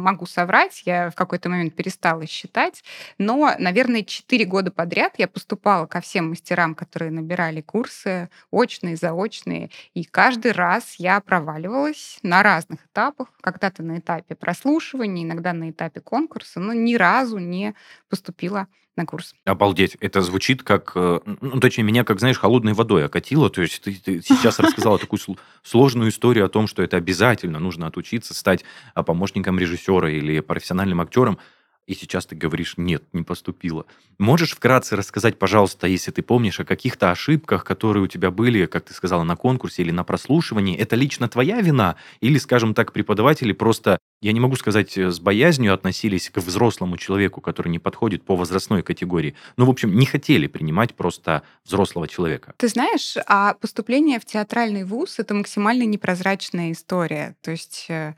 Могу 0.00 0.26
соврать, 0.26 0.82
я 0.84 1.10
в 1.10 1.14
какой-то 1.14 1.48
момент 1.48 1.74
перестала 1.74 2.26
считать, 2.26 2.84
но, 3.16 3.54
наверное, 3.58 4.02
четыре 4.02 4.44
года 4.44 4.70
подряд 4.70 5.14
я 5.18 5.28
поступала 5.28 5.86
ко 5.86 6.00
всем 6.00 6.28
мастерам, 6.28 6.74
которые 6.74 7.10
набирали 7.10 7.62
курсы, 7.62 8.28
очные, 8.50 8.96
заочные, 8.96 9.70
и 9.94 10.04
каждый 10.04 10.52
раз 10.52 10.96
я 10.96 11.20
проваливалась 11.20 12.18
на 12.22 12.42
разных 12.42 12.84
этапах. 12.84 13.28
Когда-то 13.40 13.82
на 13.82 13.98
этапе 13.98 14.34
прослушивания, 14.60 15.24
иногда 15.24 15.52
на 15.52 15.70
этапе 15.70 16.00
конкурса, 16.00 16.60
но 16.60 16.72
ни 16.72 16.94
разу 16.94 17.38
не 17.38 17.74
поступила 18.08 18.66
на 18.96 19.06
курс. 19.06 19.34
Обалдеть. 19.44 19.96
Это 20.00 20.20
звучит 20.20 20.62
как, 20.62 20.92
э, 20.94 21.20
ну, 21.40 21.60
точнее, 21.60 21.84
меня, 21.84 22.04
как, 22.04 22.18
знаешь, 22.18 22.38
холодной 22.38 22.74
водой 22.74 23.06
окатило. 23.06 23.48
То 23.48 23.62
есть 23.62 23.82
ты, 23.82 23.94
ты 23.94 24.20
сейчас 24.20 24.58
рассказала 24.58 24.98
такую 24.98 25.20
сложную 25.62 26.10
историю 26.10 26.44
о 26.44 26.48
том, 26.48 26.66
что 26.66 26.82
это 26.82 26.96
обязательно 26.96 27.58
нужно 27.58 27.86
отучиться, 27.86 28.34
стать 28.34 28.64
а, 28.94 29.02
помощником 29.02 29.58
режиссера 29.58 30.10
или 30.10 30.40
профессиональным 30.40 31.00
актером 31.00 31.38
и 31.90 31.94
сейчас 31.94 32.24
ты 32.24 32.36
говоришь, 32.36 32.74
нет, 32.76 33.02
не 33.12 33.24
поступила. 33.24 33.84
Можешь 34.16 34.52
вкратце 34.52 34.94
рассказать, 34.94 35.40
пожалуйста, 35.40 35.88
если 35.88 36.12
ты 36.12 36.22
помнишь, 36.22 36.60
о 36.60 36.64
каких-то 36.64 37.10
ошибках, 37.10 37.64
которые 37.64 38.04
у 38.04 38.06
тебя 38.06 38.30
были, 38.30 38.66
как 38.66 38.84
ты 38.84 38.94
сказала, 38.94 39.24
на 39.24 39.34
конкурсе 39.34 39.82
или 39.82 39.90
на 39.90 40.04
прослушивании? 40.04 40.78
Это 40.78 40.94
лично 40.94 41.28
твоя 41.28 41.60
вина? 41.60 41.96
Или, 42.20 42.38
скажем 42.38 42.74
так, 42.74 42.92
преподаватели 42.92 43.52
просто, 43.52 43.98
я 44.22 44.30
не 44.30 44.38
могу 44.38 44.54
сказать, 44.54 44.96
э, 44.96 45.10
с 45.10 45.18
боязнью 45.18 45.74
относились 45.74 46.30
к 46.30 46.36
взрослому 46.36 46.96
человеку, 46.96 47.40
который 47.40 47.70
не 47.70 47.80
подходит 47.80 48.22
по 48.22 48.36
возрастной 48.36 48.84
категории? 48.84 49.34
Ну, 49.56 49.66
в 49.66 49.70
общем, 49.70 49.92
не 49.92 50.06
хотели 50.06 50.46
принимать 50.46 50.94
просто 50.94 51.42
взрослого 51.64 52.06
человека. 52.06 52.54
Ты 52.56 52.68
знаешь, 52.68 53.16
а 53.26 53.54
поступление 53.54 54.20
в 54.20 54.24
театральный 54.24 54.84
вуз— 54.84 55.16
это 55.18 55.34
максимально 55.34 55.82
непрозрачная 55.82 56.70
история. 56.70 57.34
То 57.42 57.50
есть 57.50 57.86
э, 57.88 58.14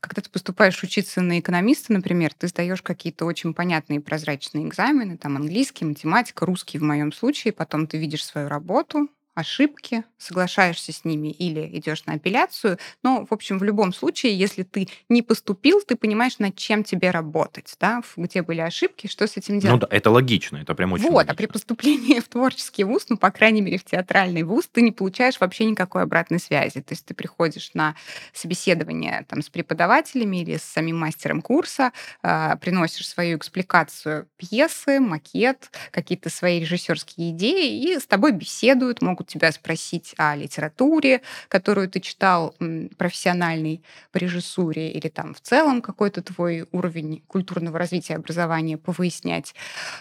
когда 0.00 0.22
ты 0.22 0.30
поступаешь 0.30 0.82
учиться 0.82 1.20
на 1.20 1.38
экономиста, 1.40 1.92
например, 1.92 2.32
ты 2.34 2.48
сдаешь 2.48 2.82
какие-то 2.82 3.24
очень 3.24 3.54
понятные 3.54 4.00
прозрачные 4.00 4.66
экзамены, 4.66 5.18
там 5.18 5.36
английский, 5.36 5.84
математика, 5.84 6.46
русский 6.46 6.78
в 6.78 6.82
моем 6.82 7.12
случае, 7.12 7.52
потом 7.52 7.86
ты 7.86 7.98
видишь 7.98 8.24
свою 8.24 8.48
работу, 8.48 9.08
ошибки, 9.38 10.04
соглашаешься 10.18 10.92
с 10.92 11.04
ними 11.04 11.28
или 11.28 11.68
идешь 11.78 12.04
на 12.06 12.14
апелляцию. 12.14 12.78
Но, 13.02 13.24
в 13.24 13.32
общем, 13.32 13.58
в 13.58 13.64
любом 13.64 13.92
случае, 13.92 14.36
если 14.36 14.62
ты 14.62 14.88
не 15.08 15.22
поступил, 15.22 15.80
ты 15.80 15.96
понимаешь, 15.96 16.38
над 16.38 16.56
чем 16.56 16.84
тебе 16.84 17.10
работать, 17.10 17.74
да, 17.80 18.02
где 18.16 18.42
были 18.42 18.60
ошибки, 18.60 19.06
что 19.06 19.26
с 19.26 19.36
этим 19.36 19.60
делать. 19.60 19.80
Ну 19.80 19.86
да, 19.86 19.96
это 19.96 20.10
логично, 20.10 20.58
это 20.58 20.74
прям 20.74 20.92
очень 20.92 21.04
Вот, 21.04 21.14
логично. 21.14 21.32
а 21.32 21.36
при 21.36 21.46
поступлении 21.46 22.20
в 22.20 22.28
творческий 22.28 22.84
вуз, 22.84 23.06
ну, 23.08 23.16
по 23.16 23.30
крайней 23.30 23.60
мере, 23.60 23.78
в 23.78 23.84
театральный 23.84 24.42
вуз, 24.42 24.68
ты 24.70 24.82
не 24.82 24.92
получаешь 24.92 25.40
вообще 25.40 25.64
никакой 25.64 26.02
обратной 26.02 26.40
связи. 26.40 26.80
То 26.80 26.92
есть 26.92 27.04
ты 27.06 27.14
приходишь 27.14 27.70
на 27.74 27.94
собеседование 28.32 29.24
там, 29.28 29.42
с 29.42 29.48
преподавателями 29.48 30.38
или 30.38 30.56
с 30.56 30.62
самим 30.64 30.98
мастером 30.98 31.42
курса, 31.42 31.92
э, 32.22 32.56
приносишь 32.60 33.08
свою 33.08 33.38
экспликацию 33.38 34.28
пьесы, 34.36 35.00
макет, 35.00 35.70
какие-то 35.90 36.30
свои 36.30 36.60
режиссерские 36.60 37.30
идеи, 37.30 37.82
и 37.82 37.98
с 37.98 38.06
тобой 38.06 38.32
беседуют, 38.32 39.02
могут 39.02 39.27
тебя 39.28 39.52
спросить 39.52 40.14
о 40.16 40.34
литературе, 40.34 41.22
которую 41.48 41.88
ты 41.88 42.00
читал, 42.00 42.54
профессиональной 42.96 43.82
по 44.10 44.18
режиссуре, 44.18 44.90
или 44.90 45.08
там 45.08 45.34
в 45.34 45.40
целом 45.40 45.80
какой-то 45.80 46.22
твой 46.22 46.66
уровень 46.72 47.22
культурного 47.26 47.78
развития 47.78 48.16
образования 48.16 48.76
повыяснять. 48.76 49.54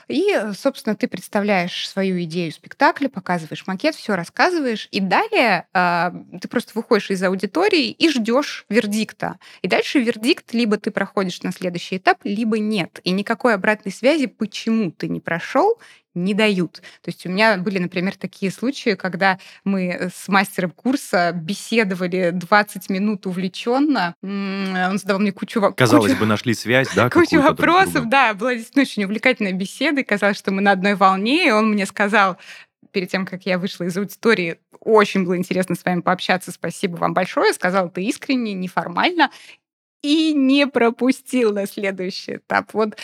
И, 0.08 0.36
собственно, 0.58 0.96
ты 0.96 1.08
представляешь 1.08 1.88
свою 1.90 2.24
идею 2.24 2.52
спектакля, 2.52 3.10
показываешь 3.10 3.68
макет, 3.68 3.96
все 3.96 4.16
рассказываешь, 4.16 4.88
и 4.92 5.00
далее 5.00 5.68
э, 5.74 6.12
ты 6.42 6.48
просто 6.48 6.72
выходишь 6.74 7.12
из 7.12 7.22
аудитории 7.24 7.92
и 7.92 8.10
ждешь 8.10 8.66
вердикта. 8.70 9.38
И 9.62 9.68
дальше 9.68 10.00
вердикт 10.00 10.54
либо 10.54 10.78
ты 10.78 10.92
проходишь 10.92 11.42
на 11.44 11.52
следующий 11.52 11.98
этап, 11.98 12.20
либо 12.24 12.60
нет. 12.60 13.00
И 13.04 13.12
никакой 13.12 13.54
обратной 13.54 13.92
связи, 13.92 14.28
почему 14.28 14.92
ты 14.92 15.08
не 15.08 15.20
прошел, 15.20 15.80
не 16.18 16.34
дают. 16.34 16.82
То 17.02 17.10
есть 17.10 17.26
у 17.26 17.30
меня 17.30 17.58
были, 17.58 17.80
например, 17.80 18.16
такие 18.16 18.52
случаи, 18.52 18.96
когда 18.96 19.40
мы 19.64 20.10
с 20.14 20.28
мастером 20.28 20.72
курса 20.72 21.32
беседовали 21.34 22.32
20 22.34 22.90
минут 22.90 23.26
увлеченно. 23.26 24.16
Он 24.22 24.98
задавал 24.98 25.22
мне 25.22 25.32
кучу 25.32 25.60
вопросов. 25.62 25.78
Казалось 25.78 26.12
кучу, 26.12 26.20
бы, 26.20 26.26
нашли 26.26 26.54
связь, 26.54 26.90
да? 26.96 27.10
Кучу 27.10 27.42
вопросов, 27.42 28.10
да. 28.10 28.34
Была 28.34 28.54
действительно 28.56 28.84
очень 28.84 29.04
увлекательная 29.06 29.54
беседа, 29.54 30.02
и 30.02 30.04
казалось, 30.04 30.38
что 30.38 30.52
мы 30.52 30.62
на 30.62 30.72
одной 30.72 30.96
волне, 30.96 31.48
и 31.48 31.52
он 31.52 31.72
мне 31.72 31.86
сказал, 31.86 32.38
перед 32.92 33.10
тем, 33.10 33.26
как 33.26 33.46
я 33.46 33.58
вышла 33.58 33.84
из 33.84 33.98
аудитории, 33.98 34.60
очень 34.80 35.26
было 35.26 35.38
интересно 35.38 35.76
с 35.76 35.84
вами 35.84 36.02
пообщаться, 36.02 36.52
спасибо 36.52 36.96
вам 36.96 37.14
большое. 37.14 37.54
Сказал 37.54 37.90
ты 37.90 38.04
искренне, 38.04 38.54
неформально 38.54 39.30
и 40.02 40.34
не 40.34 40.68
пропустил 40.68 41.54
на 41.54 41.66
следующий 41.66 42.36
этап. 42.36 42.74
Вот 42.74 42.98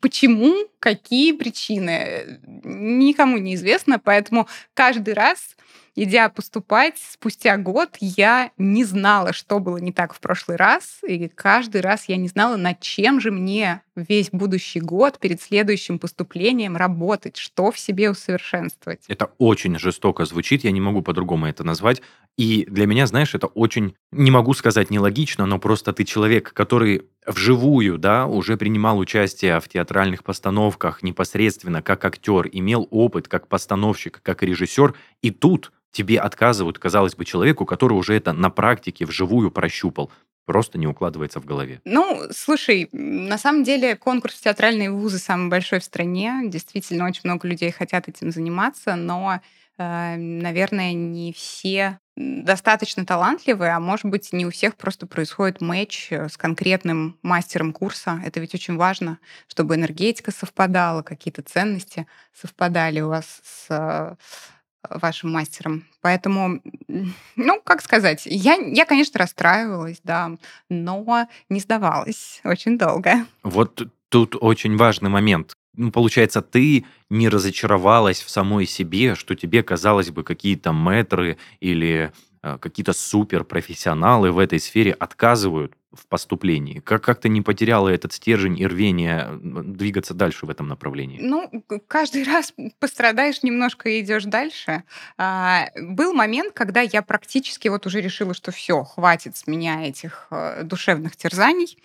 почему, 0.00 0.54
какие 0.78 1.32
причины, 1.32 2.40
никому 2.64 3.38
не 3.38 3.54
известно, 3.54 3.98
поэтому 3.98 4.48
каждый 4.74 5.14
раз 5.14 5.56
идя 6.02 6.28
поступать, 6.28 6.94
спустя 6.98 7.56
год 7.56 7.96
я 8.00 8.52
не 8.56 8.84
знала, 8.84 9.32
что 9.32 9.58
было 9.58 9.78
не 9.78 9.92
так 9.92 10.14
в 10.14 10.20
прошлый 10.20 10.56
раз, 10.56 11.00
и 11.06 11.28
каждый 11.28 11.80
раз 11.80 12.08
я 12.08 12.16
не 12.16 12.28
знала, 12.28 12.56
над 12.56 12.80
чем 12.80 13.20
же 13.20 13.30
мне 13.32 13.82
весь 13.96 14.30
будущий 14.30 14.80
год 14.80 15.18
перед 15.18 15.42
следующим 15.42 15.98
поступлением 15.98 16.76
работать, 16.76 17.36
что 17.36 17.72
в 17.72 17.78
себе 17.78 18.10
усовершенствовать. 18.10 19.00
Это 19.08 19.32
очень 19.38 19.76
жестоко 19.78 20.24
звучит, 20.24 20.62
я 20.62 20.70
не 20.70 20.80
могу 20.80 21.02
по-другому 21.02 21.46
это 21.46 21.64
назвать. 21.64 22.00
И 22.36 22.64
для 22.68 22.86
меня, 22.86 23.08
знаешь, 23.08 23.34
это 23.34 23.48
очень, 23.48 23.96
не 24.12 24.30
могу 24.30 24.54
сказать 24.54 24.90
нелогично, 24.90 25.46
но 25.46 25.58
просто 25.58 25.92
ты 25.92 26.04
человек, 26.04 26.52
который 26.52 27.02
вживую, 27.28 27.98
да, 27.98 28.26
уже 28.26 28.56
принимал 28.56 28.98
участие 28.98 29.60
в 29.60 29.68
театральных 29.68 30.24
постановках 30.24 31.02
непосредственно 31.02 31.82
как 31.82 32.04
актер, 32.04 32.48
имел 32.50 32.88
опыт 32.90 33.28
как 33.28 33.46
постановщик, 33.48 34.20
как 34.22 34.42
режиссер, 34.42 34.94
и 35.22 35.30
тут 35.30 35.72
тебе 35.92 36.18
отказывают, 36.18 36.78
казалось 36.78 37.14
бы, 37.14 37.24
человеку, 37.24 37.64
который 37.64 37.94
уже 37.94 38.14
это 38.14 38.32
на 38.32 38.50
практике 38.50 39.04
вживую 39.06 39.50
прощупал. 39.50 40.10
Просто 40.44 40.78
не 40.78 40.86
укладывается 40.86 41.40
в 41.40 41.44
голове. 41.44 41.82
Ну, 41.84 42.22
слушай, 42.30 42.88
на 42.92 43.36
самом 43.36 43.64
деле 43.64 43.96
конкурс 43.96 44.34
в 44.34 44.42
театральные 44.42 44.90
вузы 44.90 45.18
самый 45.18 45.50
большой 45.50 45.80
в 45.80 45.84
стране. 45.84 46.40
Действительно, 46.46 47.06
очень 47.06 47.20
много 47.24 47.46
людей 47.46 47.70
хотят 47.70 48.08
этим 48.08 48.32
заниматься, 48.32 48.96
но, 48.96 49.40
наверное, 49.78 50.92
не 50.92 51.32
все 51.32 51.98
достаточно 52.16 53.06
талантливые, 53.06 53.72
а 53.72 53.80
может 53.80 54.06
быть, 54.06 54.32
не 54.32 54.44
у 54.44 54.50
всех 54.50 54.76
просто 54.76 55.06
происходит 55.06 55.60
матч 55.60 56.08
э, 56.10 56.28
с 56.28 56.36
конкретным 56.36 57.16
мастером 57.22 57.72
курса. 57.72 58.20
Это 58.24 58.40
ведь 58.40 58.54
очень 58.54 58.76
важно, 58.76 59.18
чтобы 59.46 59.76
энергетика 59.76 60.32
совпадала, 60.32 61.02
какие-то 61.02 61.42
ценности 61.42 62.08
совпадали 62.34 63.00
у 63.00 63.08
вас 63.08 63.40
с 63.44 63.66
э, 63.70 64.16
вашим 64.90 65.32
мастером. 65.32 65.86
Поэтому, 66.00 66.60
ну, 67.36 67.60
как 67.62 67.82
сказать, 67.82 68.22
я, 68.26 68.54
я, 68.54 68.84
конечно, 68.84 69.20
расстраивалась, 69.20 70.00
да, 70.02 70.32
но 70.68 71.28
не 71.48 71.60
сдавалась 71.60 72.40
очень 72.42 72.78
долго. 72.78 73.26
Вот 73.44 73.86
тут 74.08 74.36
очень 74.40 74.76
важный 74.76 75.10
момент. 75.10 75.52
Ну, 75.78 75.92
получается, 75.92 76.42
ты 76.42 76.86
не 77.08 77.28
разочаровалась 77.28 78.20
в 78.20 78.30
самой 78.30 78.66
себе, 78.66 79.14
что 79.14 79.36
тебе, 79.36 79.62
казалось 79.62 80.10
бы, 80.10 80.24
какие-то 80.24 80.72
метры 80.72 81.38
или 81.60 82.12
э, 82.42 82.58
какие-то 82.58 82.92
суперпрофессионалы 82.92 84.32
в 84.32 84.40
этой 84.40 84.58
сфере 84.58 84.90
отказывают 84.92 85.76
в 85.92 86.06
поступлении? 86.06 86.80
Как, 86.80 87.02
как 87.02 87.20
ты 87.20 87.28
не 87.28 87.40
потеряла 87.40 87.88
этот 87.88 88.12
стержень 88.12 88.58
и 88.58 88.66
рвение 88.66 89.28
двигаться 89.40 90.14
дальше 90.14 90.46
в 90.46 90.50
этом 90.50 90.68
направлении? 90.68 91.18
Ну, 91.20 91.64
каждый 91.86 92.22
раз 92.30 92.52
пострадаешь 92.78 93.42
немножко 93.42 93.88
и 93.88 94.00
идешь 94.00 94.24
дальше. 94.24 94.84
А, 95.16 95.68
был 95.80 96.12
момент, 96.12 96.52
когда 96.52 96.80
я 96.80 97.02
практически 97.02 97.68
вот 97.68 97.86
уже 97.86 98.00
решила, 98.00 98.34
что 98.34 98.52
все, 98.52 98.84
хватит 98.84 99.36
с 99.36 99.46
меня 99.46 99.86
этих 99.86 100.26
э, 100.30 100.62
душевных 100.64 101.16
терзаний. 101.16 101.78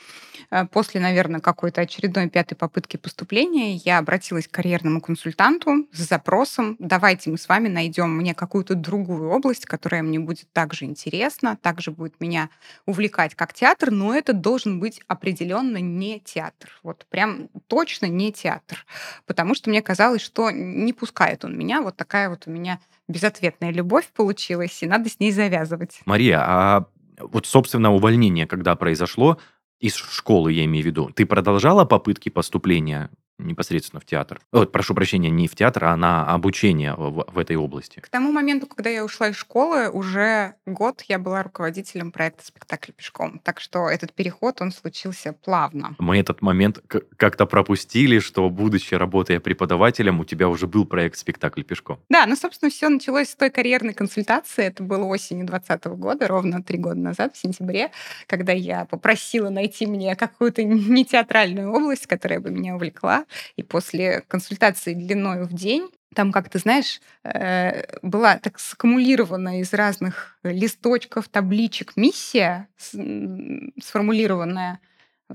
Э, 0.51 0.65
после, 0.65 0.99
наверное, 0.99 1.39
какой-то 1.39 1.81
очередной 1.81 2.29
пятой 2.29 2.55
попытки 2.55 2.97
поступления 2.97 3.75
я 3.75 3.99
обратилась 3.99 4.47
к 4.47 4.51
карьерному 4.51 5.01
консультанту 5.01 5.87
с 5.91 6.07
запросом, 6.09 6.75
давайте 6.79 7.29
мы 7.29 7.37
с 7.37 7.47
вами 7.47 7.69
найдем 7.69 8.15
мне 8.15 8.33
какую-то 8.33 8.75
другую 8.75 9.29
область, 9.29 9.65
которая 9.65 10.03
мне 10.03 10.19
будет 10.19 10.51
также 10.51 10.85
интересна, 10.85 11.57
также 11.61 11.91
будет 11.91 12.19
меня 12.19 12.49
увлекать 12.85 13.35
как 13.35 13.53
театр, 13.53 13.91
но 13.93 14.13
это 14.13 14.33
должен 14.33 14.79
быть 14.79 15.01
определенно 15.07 15.77
не 15.77 16.19
театр. 16.19 16.69
Вот 16.83 17.05
прям 17.09 17.49
точно 17.67 18.07
не 18.07 18.31
театр. 18.31 18.85
Потому 19.25 19.55
что 19.55 19.69
мне 19.69 19.81
казалось, 19.81 20.21
что 20.21 20.51
не 20.51 20.93
пускает 20.93 21.45
он 21.45 21.57
меня. 21.57 21.81
Вот 21.81 21.95
такая 21.95 22.29
вот 22.29 22.43
у 22.47 22.51
меня 22.51 22.79
безответная 23.07 23.71
любовь 23.71 24.07
получилась, 24.07 24.81
и 24.83 24.87
надо 24.87 25.09
с 25.09 25.19
ней 25.19 25.31
завязывать. 25.31 26.01
Мария, 26.05 26.41
а 26.45 26.85
вот, 27.19 27.45
собственно, 27.45 27.93
увольнение, 27.93 28.47
когда 28.47 28.75
произошло, 28.75 29.39
из 29.79 29.95
школы, 29.95 30.53
я 30.53 30.65
имею 30.65 30.83
в 30.83 30.87
виду, 30.87 31.09
ты 31.13 31.25
продолжала 31.25 31.83
попытки 31.85 32.29
поступления 32.29 33.09
непосредственно 33.37 33.99
в 33.99 34.05
театр. 34.05 34.39
Вот, 34.51 34.71
прошу 34.71 34.93
прощения, 34.93 35.29
не 35.29 35.47
в 35.47 35.55
театр, 35.55 35.85
а 35.85 35.95
на 35.95 36.25
обучение 36.25 36.93
в, 36.95 37.25
в 37.27 37.37
этой 37.37 37.55
области. 37.55 37.99
К 37.99 38.09
тому 38.09 38.31
моменту, 38.31 38.67
когда 38.67 38.89
я 38.89 39.03
ушла 39.03 39.29
из 39.29 39.35
школы, 39.35 39.89
уже 39.89 40.55
год 40.65 41.03
я 41.07 41.19
была 41.19 41.43
руководителем 41.43 42.11
проекта 42.11 42.45
«Спектакль 42.45 42.91
пешком». 42.91 43.39
Так 43.39 43.59
что 43.59 43.89
этот 43.89 44.13
переход, 44.13 44.61
он 44.61 44.71
случился 44.71 45.33
плавно. 45.33 45.95
Мы 45.99 46.19
этот 46.19 46.41
момент 46.41 46.79
как-то 47.17 47.45
пропустили, 47.45 48.19
что, 48.19 48.49
будучи 48.49 48.93
работая 48.93 49.39
преподавателем, 49.39 50.19
у 50.19 50.25
тебя 50.25 50.47
уже 50.47 50.67
был 50.67 50.85
проект 50.85 51.17
«Спектакль 51.17 51.63
пешком». 51.63 51.99
Да, 52.09 52.25
ну, 52.25 52.35
собственно, 52.35 52.69
все 52.69 52.89
началось 52.89 53.29
с 53.29 53.35
той 53.35 53.49
карьерной 53.49 53.93
консультации. 53.93 54.65
Это 54.65 54.83
было 54.83 55.05
осенью 55.05 55.45
2020 55.45 55.85
года, 55.99 56.27
ровно 56.27 56.63
три 56.63 56.77
года 56.77 56.99
назад, 56.99 57.35
в 57.35 57.37
сентябре, 57.37 57.91
когда 58.27 58.51
я 58.51 58.85
попросила 58.85 59.49
найти 59.49 59.85
мне 59.85 60.15
какую-то 60.15 60.63
не 60.63 61.05
театральную 61.05 61.71
область, 61.71 62.07
которая 62.07 62.39
бы 62.39 62.49
меня 62.49 62.75
увлекла. 62.75 63.22
И 63.55 63.63
после 63.63 64.21
консультации 64.27 64.93
длиной 64.93 65.45
в 65.45 65.53
день 65.53 65.89
там, 66.13 66.31
как 66.31 66.49
ты 66.49 66.59
знаешь, 66.59 67.01
э, 67.23 67.83
была 68.01 68.37
так 68.37 68.59
саккумулирована 68.59 69.61
из 69.61 69.73
разных 69.73 70.37
листочков, 70.43 71.27
табличек 71.27 71.93
миссия, 71.95 72.67
сформулированная 72.77 74.79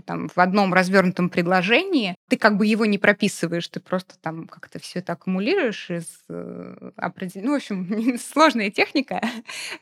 там, 0.04 0.28
в 0.28 0.38
одном 0.38 0.74
развернутом 0.74 1.28
предложении, 1.28 2.14
ты 2.28 2.36
как 2.36 2.56
бы 2.56 2.66
его 2.66 2.84
не 2.86 2.98
прописываешь, 2.98 3.68
ты 3.68 3.80
просто 3.80 4.14
там 4.20 4.46
как-то 4.46 4.78
все 4.78 5.00
это 5.00 5.12
аккумулируешь 5.14 5.90
из 5.90 6.06
э, 6.28 6.90
определенного... 6.96 7.48
Ну, 7.48 7.52
в 7.52 7.56
общем, 7.56 8.18
сложная 8.32 8.70
техника. 8.70 9.20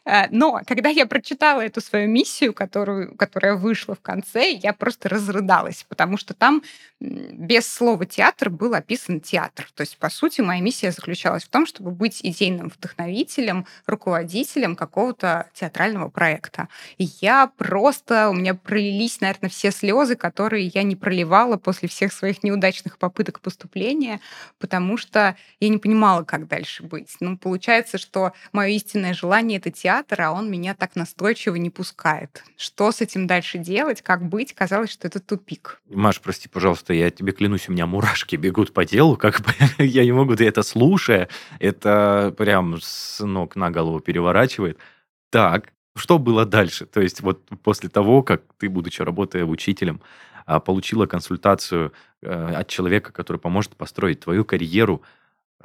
Э, 0.04 0.26
но 0.30 0.60
когда 0.66 0.88
я 0.88 1.06
прочитала 1.06 1.60
эту 1.60 1.80
свою 1.80 2.08
миссию, 2.08 2.54
которую, 2.54 3.16
которая 3.16 3.56
вышла 3.56 3.94
в 3.94 4.00
конце, 4.00 4.52
я 4.52 4.72
просто 4.72 5.08
разрыдалась, 5.08 5.84
потому 5.88 6.16
что 6.16 6.32
там 6.32 6.62
без 7.00 7.66
слова 7.66 8.06
«театр» 8.06 8.50
был 8.50 8.74
описан 8.74 9.20
театр. 9.20 9.68
То 9.74 9.82
есть, 9.82 9.98
по 9.98 10.08
сути, 10.08 10.40
моя 10.42 10.60
миссия 10.60 10.92
заключалась 10.92 11.44
в 11.44 11.48
том, 11.48 11.66
чтобы 11.66 11.90
быть 11.90 12.20
идейным 12.22 12.68
вдохновителем, 12.68 13.66
руководителем 13.86 14.76
какого-то 14.76 15.50
театрального 15.54 16.08
проекта. 16.08 16.68
И 16.98 17.08
я 17.20 17.50
просто... 17.56 18.30
У 18.30 18.34
меня 18.34 18.54
пролились, 18.54 19.20
наверное, 19.20 19.50
все 19.50 19.70
слезы, 19.70 19.95
которые 20.16 20.66
я 20.66 20.82
не 20.82 20.96
проливала 20.96 21.56
после 21.56 21.88
всех 21.88 22.12
своих 22.12 22.42
неудачных 22.42 22.98
попыток 22.98 23.40
поступления, 23.40 24.20
потому 24.58 24.98
что 24.98 25.36
я 25.60 25.68
не 25.68 25.78
понимала, 25.78 26.24
как 26.24 26.48
дальше 26.48 26.82
быть. 26.82 27.16
Ну, 27.20 27.38
получается, 27.38 27.96
что 27.98 28.32
мое 28.52 28.68
истинное 28.70 29.14
желание— 29.14 29.58
это 29.58 29.70
театр, 29.70 30.20
а 30.22 30.32
он 30.32 30.50
меня 30.50 30.74
так 30.74 30.96
настойчиво 30.96 31.54
не 31.56 31.70
пускает. 31.70 32.44
Что 32.56 32.92
с 32.92 33.00
этим 33.00 33.26
дальше 33.26 33.58
делать, 33.58 34.02
как 34.02 34.22
быть? 34.22 34.52
Казалось, 34.52 34.90
что 34.90 35.08
это 35.08 35.20
тупик. 35.20 35.80
Маш, 35.88 36.20
прости, 36.20 36.48
пожалуйста, 36.48 36.92
я 36.92 37.10
тебе 37.10 37.32
клянусь, 37.32 37.68
у 37.68 37.72
меня 37.72 37.86
мурашки 37.86 38.36
бегут 38.36 38.74
по 38.74 38.84
телу, 38.84 39.16
как 39.16 39.40
бы 39.40 39.52
я 39.84 40.04
не 40.04 40.12
могу, 40.12 40.36
ты 40.36 40.46
это 40.46 40.62
слушая, 40.62 41.28
это 41.58 42.34
прям 42.36 42.80
с 42.80 43.24
ног 43.24 43.56
на 43.56 43.70
голову 43.70 44.00
переворачивает. 44.00 44.78
Так, 45.30 45.72
что 45.96 46.18
было 46.18 46.44
дальше? 46.44 46.86
То 46.86 47.00
есть 47.00 47.20
вот 47.22 47.42
после 47.62 47.88
того, 47.88 48.22
как 48.22 48.42
ты, 48.58 48.68
будучи 48.68 49.02
работая 49.02 49.44
учителем, 49.44 50.00
а, 50.44 50.60
получила 50.60 51.06
консультацию 51.06 51.92
э, 52.22 52.54
от 52.54 52.68
человека, 52.68 53.12
который 53.12 53.38
поможет 53.38 53.74
построить 53.74 54.20
твою 54.20 54.44
карьеру, 54.44 55.02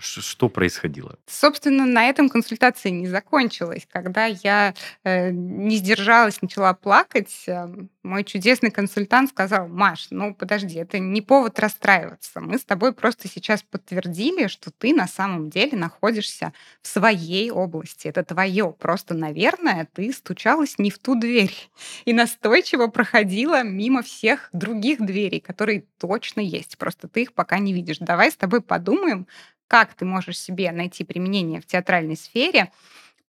что 0.02 0.50
происходило? 0.50 1.18
Собственно, 1.28 1.86
на 1.86 2.06
этом 2.10 2.30
консультация 2.30 2.92
не 2.92 3.08
закончилась. 3.08 3.88
Когда 3.90 4.26
я 4.26 4.74
э, 5.04 5.32
не 5.32 5.78
сдержалась, 5.78 6.42
начала 6.42 6.74
плакать, 6.74 7.44
э, 7.48 7.68
мой 8.04 8.24
чудесный 8.24 8.72
консультант 8.72 9.30
сказал, 9.30 9.68
Маш, 9.68 10.08
ну 10.10 10.34
подожди, 10.34 10.80
это 10.80 11.00
не 11.00 11.22
повод 11.22 11.60
расстраиваться. 11.60 12.40
Мы 12.42 12.58
с 12.58 12.66
тобой 12.66 12.94
просто 12.94 13.28
сейчас 13.28 13.64
подтвердили, 13.64 14.48
что 14.48 14.72
ты 14.72 14.94
на 14.94 15.08
самом 15.08 15.50
деле 15.50 15.78
находишься 15.78 16.54
в 16.82 16.88
своей 16.88 17.52
области. 17.52 18.08
Это 18.08 18.24
твое. 18.24 18.76
Просто, 18.80 19.14
наверное, 19.14 19.88
ты 19.94 20.12
стучалась 20.12 20.80
не 20.80 20.90
в 20.90 21.00
ту 21.00 21.16
дверь 21.16 21.56
и 22.06 22.14
настойчиво 22.14 22.88
проходила 22.88 23.64
мимо 23.64 24.02
всех 24.02 24.50
других 24.54 25.00
дверей, 25.00 25.40
которые 25.40 25.86
точно 26.00 26.42
есть. 26.42 26.78
Просто 26.78 27.08
ты 27.08 27.24
их 27.24 27.34
пока 27.34 27.60
не 27.60 27.74
видишь. 27.74 27.98
Давай 28.00 28.32
с 28.32 28.36
тобой 28.36 28.62
подумаем, 28.62 29.28
как 29.72 29.94
ты 29.94 30.04
можешь 30.04 30.38
себе 30.38 30.70
найти 30.74 31.06
применение 31.06 31.62
в 31.62 31.66
театральной 31.66 32.18
сфере 32.18 32.74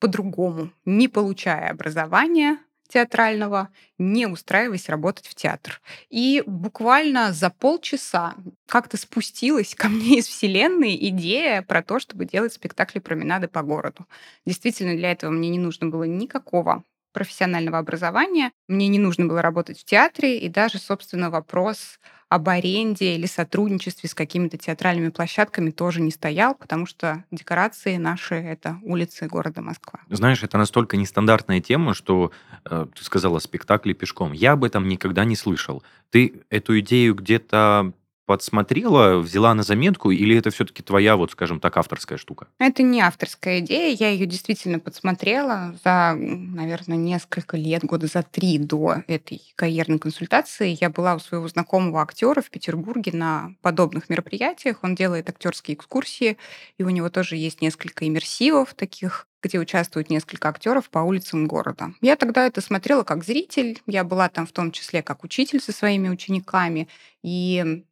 по-другому, 0.01 0.73
не 0.85 1.07
получая 1.07 1.71
образования 1.71 2.59
театрального, 2.89 3.69
не 3.97 4.27
устраиваясь 4.27 4.89
работать 4.89 5.29
в 5.29 5.37
театр. 5.37 5.81
И 6.11 6.43
буквально 6.45 7.33
за 7.33 7.49
полчаса 7.49 8.35
как-то 8.67 8.97
спустилась 8.97 9.77
ко 9.77 9.89
мне 9.89 10.19
из 10.19 10.27
вселенной 10.27 10.97
идея 11.11 11.63
про 11.63 11.81
то, 11.81 12.01
чтобы 12.01 12.25
делать 12.25 12.53
спектакли 12.53 12.99
променады 12.99 13.47
по 13.47 13.63
городу. 13.63 14.09
Действительно, 14.45 14.97
для 14.97 15.13
этого 15.13 15.31
мне 15.31 15.49
не 15.49 15.61
нужно 15.61 15.91
было 15.91 16.03
никакого 16.03 16.83
профессионального 17.12 17.79
образования, 17.79 18.53
мне 18.68 18.88
не 18.88 18.98
нужно 18.98 19.27
было 19.27 19.42
работать 19.42 19.81
в 19.81 19.85
театре, 19.85 20.38
и 20.38 20.48
даже, 20.48 20.79
собственно, 20.79 21.31
вопрос 21.31 21.98
об 22.29 22.48
аренде 22.48 23.14
или 23.16 23.27
сотрудничестве 23.27 24.09
с 24.09 24.14
какими-то 24.14 24.57
театральными 24.57 25.11
площадками 25.11 25.70
тоже 25.70 26.01
не 26.01 26.11
стоял, 26.11 26.55
потому 26.55 26.87
что 26.87 27.25
декорации 27.31 27.98
наши— 27.98 28.35
это 28.37 28.79
улицы 28.83 29.27
города 29.27 29.61
Москва. 29.61 30.01
Знаешь, 30.09 30.42
это 30.42 30.57
настолько 30.57 30.96
нестандартная 30.96 31.61
тема, 31.61 31.92
что 31.92 32.33
э, 32.64 32.87
ты 32.94 33.05
сказала 33.05 33.38
спектакли 33.38 33.92
пешком. 33.92 34.33
Я 34.33 34.53
об 34.53 34.64
этом 34.64 34.88
никогда 34.88 35.27
не 35.27 35.37
слышал. 35.37 35.83
Ты 36.09 36.42
эту 36.48 36.81
идею 36.81 37.14
где-то 37.14 37.92
подсмотрела, 38.27 39.19
взяла 39.19 39.55
на 39.55 39.63
заметку, 39.63 40.11
или 40.11 40.37
это 40.37 40.51
все-таки 40.51 40.83
твоя, 40.83 41.17
вот, 41.17 41.33
скажем 41.33 41.61
так, 41.61 41.77
авторская 41.77 42.19
штука? 42.19 42.47
Это 42.59 42.83
не 42.83 43.01
авторская 43.01 43.61
идея, 43.61 43.95
я 43.99 44.11
ее 44.11 44.27
действительно 44.27 44.79
подсмотрела 44.79 45.77
за, 45.85 46.15
наверное, 46.17 46.97
несколько 46.97 47.57
лет, 47.57 47.85
года 47.85 48.07
за 48.07 48.23
три 48.23 48.59
до 48.59 49.03
этой 49.07 49.43
карьерной 49.57 49.99
консультации. 49.99 50.79
Я 50.81 50.91
была 50.91 51.15
у 51.15 51.19
своего 51.19 51.49
знакомого 51.49 52.03
актера 52.03 52.41
в 52.41 52.51
Петербурге 52.51 53.13
на 53.13 53.55
подобных 53.61 54.09
мероприятиях. 54.09 54.79
Он 54.83 54.95
делает 54.95 55.29
актерские 55.29 55.77
экскурсии, 55.77 56.39
и 56.79 56.83
у 56.85 56.91
него 56.91 57.11
тоже 57.11 57.37
есть 57.37 57.61
несколько 57.61 58.07
иммерсивов 58.07 58.75
таких 58.75 59.27
где 59.43 59.59
участвуют 59.59 60.09
несколько 60.09 60.49
актеров 60.49 60.89
по 60.89 61.01
улицам 61.01 61.47
города. 61.47 61.93
Я 62.01 62.17
тогда 62.17 62.47
это 62.47 62.61
смотрела 62.61 63.03
как 63.03 63.25
зритель, 63.25 63.83
я 63.87 64.05
была 64.05 64.29
там 64.29 64.47
в 64.47 64.53
том 64.53 64.71
числе 64.71 65.03
как 65.03 65.25
учитель 65.25 65.61
со 65.61 65.73
своими 65.73 66.09
учениками, 66.09 66.89
и 67.23 67.85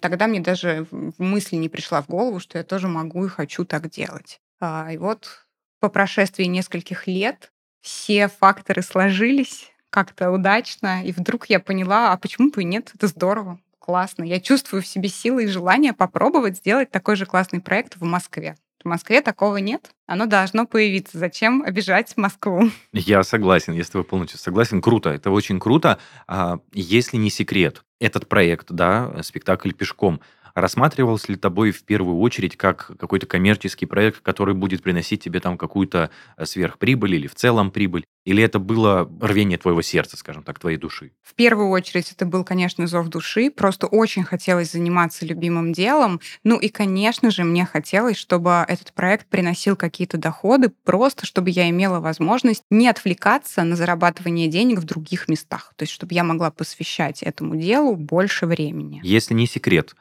тогда 0.00 0.26
мне 0.26 0.40
даже 0.40 0.86
в 0.90 1.22
мысли 1.22 1.56
не 1.56 1.68
пришла 1.68 2.02
в 2.02 2.08
голову, 2.08 2.40
что 2.40 2.58
я 2.58 2.64
тоже 2.64 2.88
могу 2.88 3.24
и 3.24 3.28
хочу 3.28 3.64
так 3.64 3.90
делать. 3.90 4.40
А, 4.60 4.92
и 4.92 4.98
вот 4.98 5.46
по 5.80 5.88
прошествии 5.88 6.44
нескольких 6.44 7.06
лет 7.06 7.52
все 7.80 8.28
факторы 8.28 8.82
сложились 8.82 9.72
как-то 9.88 10.30
удачно, 10.30 11.04
и 11.04 11.12
вдруг 11.12 11.46
я 11.46 11.58
поняла, 11.58 12.12
а 12.12 12.16
почему 12.16 12.50
бы 12.50 12.62
и 12.62 12.64
нет, 12.64 12.92
это 12.94 13.08
здорово, 13.08 13.58
классно. 13.78 14.22
Я 14.22 14.40
чувствую 14.40 14.82
в 14.82 14.86
себе 14.86 15.08
силы 15.08 15.44
и 15.44 15.48
желание 15.48 15.92
попробовать 15.92 16.58
сделать 16.58 16.90
такой 16.90 17.16
же 17.16 17.26
классный 17.26 17.60
проект 17.60 17.96
в 17.96 18.04
Москве. 18.04 18.56
В 18.82 18.88
Москве 18.88 19.20
такого 19.20 19.58
нет. 19.58 19.90
Оно 20.06 20.24
должно 20.24 20.66
появиться. 20.66 21.18
Зачем 21.18 21.62
обижать 21.62 22.16
Москву? 22.16 22.70
Я 22.92 23.22
согласен, 23.24 23.78
с 23.78 23.90
тобой 23.90 24.04
полностью 24.04 24.38
согласен. 24.38 24.80
Круто, 24.80 25.10
это 25.10 25.30
очень 25.30 25.60
круто. 25.60 25.98
А, 26.26 26.60
если 26.72 27.18
не 27.18 27.28
секрет, 27.28 27.84
этот 28.00 28.28
проект, 28.28 28.72
да, 28.72 29.22
спектакль 29.22 29.72
«Пешком», 29.72 30.20
рассматривался 30.54 31.32
ли 31.32 31.36
тобой 31.36 31.70
в 31.70 31.82
первую 31.84 32.18
очередь 32.18 32.56
как 32.56 32.90
какой-то 32.98 33.26
коммерческий 33.26 33.86
проект, 33.86 34.20
который 34.20 34.54
будет 34.54 34.82
приносить 34.82 35.22
тебе 35.22 35.40
там 35.40 35.58
какую-то 35.58 36.10
э, 36.36 36.44
сверхприбыль 36.44 37.14
или 37.14 37.26
в 37.26 37.34
целом 37.34 37.70
прибыль? 37.70 38.04
Или 38.24 38.42
это 38.42 38.58
было 38.58 39.10
рвение 39.20 39.56
твоего 39.56 39.80
сердца, 39.80 40.16
скажем 40.16 40.42
так, 40.42 40.58
твоей 40.58 40.76
души? 40.76 41.12
В 41.22 41.34
первую 41.34 41.70
очередь 41.70 42.12
это 42.12 42.26
был, 42.26 42.44
конечно, 42.44 42.86
зов 42.86 43.08
души. 43.08 43.50
Просто 43.50 43.86
очень 43.86 44.24
хотелось 44.24 44.72
заниматься 44.72 45.24
любимым 45.24 45.72
делом. 45.72 46.20
Ну 46.44 46.58
и, 46.58 46.68
конечно 46.68 47.30
же, 47.30 47.44
мне 47.44 47.64
хотелось, 47.64 48.18
чтобы 48.18 48.64
этот 48.68 48.92
проект 48.92 49.26
приносил 49.26 49.74
какие-то 49.74 50.18
доходы, 50.18 50.68
просто 50.68 51.24
чтобы 51.24 51.50
я 51.50 51.70
имела 51.70 52.00
возможность 52.00 52.62
не 52.70 52.88
отвлекаться 52.88 53.64
на 53.64 53.74
зарабатывание 53.74 54.48
денег 54.48 54.80
в 54.80 54.84
других 54.84 55.28
местах. 55.28 55.72
То 55.76 55.84
есть 55.84 55.92
чтобы 55.92 56.14
я 56.14 56.22
могла 56.22 56.50
посвящать 56.50 57.22
этому 57.22 57.56
делу 57.56 57.96
больше 57.96 58.46
времени. 58.46 59.00
Если 59.02 59.32
не 59.32 59.46
секрет, 59.46 59.94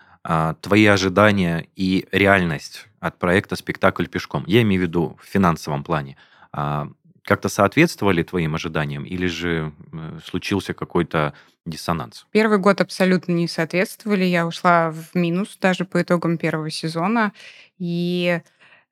твои 0.62 0.86
ожидания 0.86 1.68
и 1.76 2.08
реальность 2.12 2.88
от 3.00 3.18
проекта 3.18 3.56
«Спектакль 3.56 4.06
пешком», 4.06 4.44
я 4.46 4.62
имею 4.62 4.82
в 4.82 4.84
виду 4.84 5.18
в 5.22 5.26
финансовом 5.26 5.84
плане, 5.84 6.18
а, 6.52 6.89
как-то 7.30 7.48
соответствовали 7.48 8.24
твоим 8.24 8.56
ожиданиям 8.56 9.04
или 9.04 9.28
же 9.28 9.72
э, 9.92 10.20
случился 10.26 10.74
какой-то 10.74 11.36
диссонанс? 11.63 12.26
Первый 12.32 12.58
год 12.58 12.82
абсолютно 12.82 13.34
не 13.34 13.48
соответствовали. 13.48 14.24
Я 14.24 14.48
ушла 14.48 14.89
в 14.89 15.13
минус 15.13 15.56
даже 15.62 15.86
по 15.86 16.02
итогам 16.02 16.39
первого 16.39 16.72
сезона. 16.72 17.32
И 17.78 18.42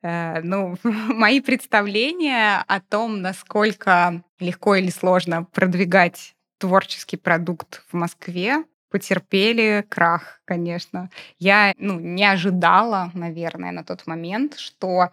э, 0.04 0.42
ну, 0.44 0.78
мои 0.84 1.42
представления 1.42 2.64
о 2.68 2.80
том, 2.80 3.22
насколько 3.24 4.24
легко 4.40 4.76
или 4.76 4.92
сложно 4.92 5.46
продвигать 5.46 6.36
творческий 6.60 7.18
продукт 7.18 7.84
в 7.92 7.96
Москве, 7.96 8.66
потерпели 8.90 9.86
крах, 9.88 10.42
конечно. 10.46 11.10
Я 11.40 11.74
ну, 11.78 12.00
не 12.00 12.26
ожидала, 12.26 13.12
наверное, 13.14 13.72
на 13.72 13.84
тот 13.84 14.08
момент, 14.08 14.58
что 14.58 15.10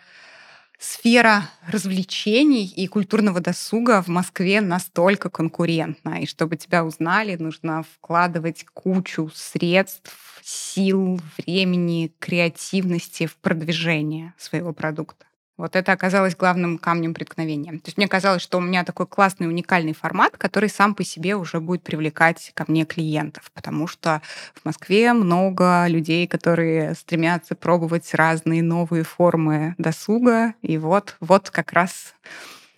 сфера 0.78 1.44
развлечений 1.66 2.66
и 2.66 2.86
культурного 2.86 3.40
досуга 3.40 4.02
в 4.02 4.08
Москве 4.08 4.60
настолько 4.60 5.30
конкурентна. 5.30 6.22
И 6.22 6.26
чтобы 6.26 6.56
тебя 6.56 6.84
узнали, 6.84 7.36
нужно 7.36 7.82
вкладывать 7.82 8.64
кучу 8.74 9.30
средств, 9.34 10.40
сил, 10.42 11.20
времени, 11.38 12.12
креативности 12.18 13.26
в 13.26 13.36
продвижение 13.36 14.34
своего 14.36 14.72
продукта. 14.72 15.26
Вот 15.56 15.76
это 15.76 15.92
оказалось 15.92 16.34
главным 16.34 16.78
камнем 16.78 17.14
преткновения. 17.14 17.72
То 17.72 17.86
есть 17.86 17.96
мне 17.96 18.08
казалось, 18.08 18.42
что 18.42 18.58
у 18.58 18.60
меня 18.60 18.82
такой 18.84 19.06
классный, 19.06 19.46
уникальный 19.46 19.94
формат, 19.94 20.36
который 20.36 20.68
сам 20.68 20.94
по 20.96 21.04
себе 21.04 21.36
уже 21.36 21.60
будет 21.60 21.82
привлекать 21.82 22.50
ко 22.54 22.64
мне 22.66 22.84
клиентов, 22.84 23.52
потому 23.54 23.86
что 23.86 24.20
в 24.54 24.64
Москве 24.64 25.12
много 25.12 25.86
людей, 25.86 26.26
которые 26.26 26.94
стремятся 26.94 27.54
пробовать 27.54 28.12
разные 28.14 28.62
новые 28.62 29.04
формы 29.04 29.76
досуга, 29.78 30.54
и 30.60 30.76
вот, 30.76 31.16
вот 31.20 31.50
как 31.50 31.72
раз 31.72 32.14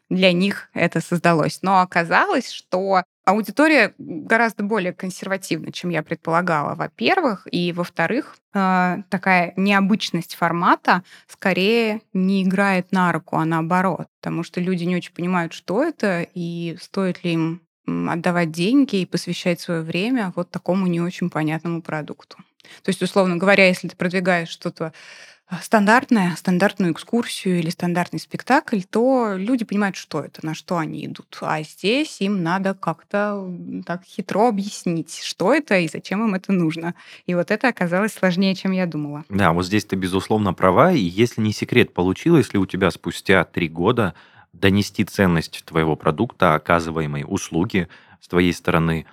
для 0.08 0.32
них 0.32 0.68
это 0.74 1.00
создалось. 1.00 1.60
Но 1.62 1.80
оказалось, 1.80 2.50
что 2.50 3.02
аудитория 3.24 3.94
гораздо 3.98 4.62
более 4.62 4.92
консервативна, 4.92 5.72
чем 5.72 5.90
я 5.90 6.02
предполагала, 6.02 6.74
во-первых. 6.74 7.46
И, 7.50 7.72
во-вторых, 7.72 8.36
э, 8.54 8.98
такая 9.10 9.52
необычность 9.56 10.36
формата 10.36 11.02
скорее 11.26 12.02
не 12.12 12.44
играет 12.44 12.92
на 12.92 13.12
руку, 13.12 13.36
а 13.36 13.44
наоборот. 13.44 14.06
Потому 14.20 14.42
что 14.44 14.60
люди 14.60 14.84
не 14.84 14.96
очень 14.96 15.12
понимают, 15.12 15.52
что 15.52 15.82
это, 15.82 16.26
и 16.34 16.76
стоит 16.80 17.24
ли 17.24 17.32
им 17.32 17.62
отдавать 17.86 18.50
деньги 18.50 18.96
и 18.96 19.06
посвящать 19.06 19.60
свое 19.60 19.82
время 19.82 20.32
вот 20.34 20.50
такому 20.50 20.86
не 20.86 21.00
очень 21.00 21.30
понятному 21.30 21.82
продукту. 21.82 22.38
То 22.82 22.88
есть, 22.88 23.02
условно 23.02 23.36
говоря, 23.36 23.66
если 23.68 23.88
ты 23.88 23.96
продвигаешь 23.96 24.48
что-то 24.48 24.92
стандартное, 25.62 26.34
стандартную 26.36 26.92
экскурсию 26.92 27.60
или 27.60 27.70
стандартный 27.70 28.18
спектакль, 28.18 28.80
то 28.82 29.34
люди 29.36 29.64
понимают, 29.64 29.96
что 29.96 30.20
это, 30.20 30.44
на 30.44 30.54
что 30.54 30.78
они 30.78 31.06
идут. 31.06 31.38
А 31.40 31.62
здесь 31.62 32.20
им 32.20 32.42
надо 32.42 32.74
как-то 32.74 33.48
так 33.86 34.02
хитро 34.04 34.48
объяснить, 34.48 35.20
что 35.22 35.54
это 35.54 35.78
и 35.78 35.88
зачем 35.88 36.24
им 36.24 36.34
это 36.34 36.52
нужно. 36.52 36.94
И 37.26 37.34
вот 37.34 37.50
это 37.50 37.68
оказалось 37.68 38.12
сложнее, 38.12 38.54
чем 38.54 38.72
я 38.72 38.86
думала. 38.86 39.24
Да, 39.28 39.52
вот 39.52 39.66
здесь 39.66 39.84
ты, 39.84 39.96
безусловно, 39.96 40.52
права. 40.52 40.92
И 40.92 41.00
если 41.00 41.40
не 41.40 41.52
секрет, 41.52 41.94
получилось 41.94 42.52
ли 42.52 42.58
у 42.58 42.66
тебя 42.66 42.90
спустя 42.90 43.44
три 43.44 43.68
года 43.68 44.14
донести 44.52 45.04
ценность 45.04 45.62
твоего 45.64 45.96
продукта, 45.96 46.54
оказываемой 46.54 47.24
услуги 47.26 47.88
с 48.20 48.28
твоей 48.28 48.52
стороны 48.52 49.06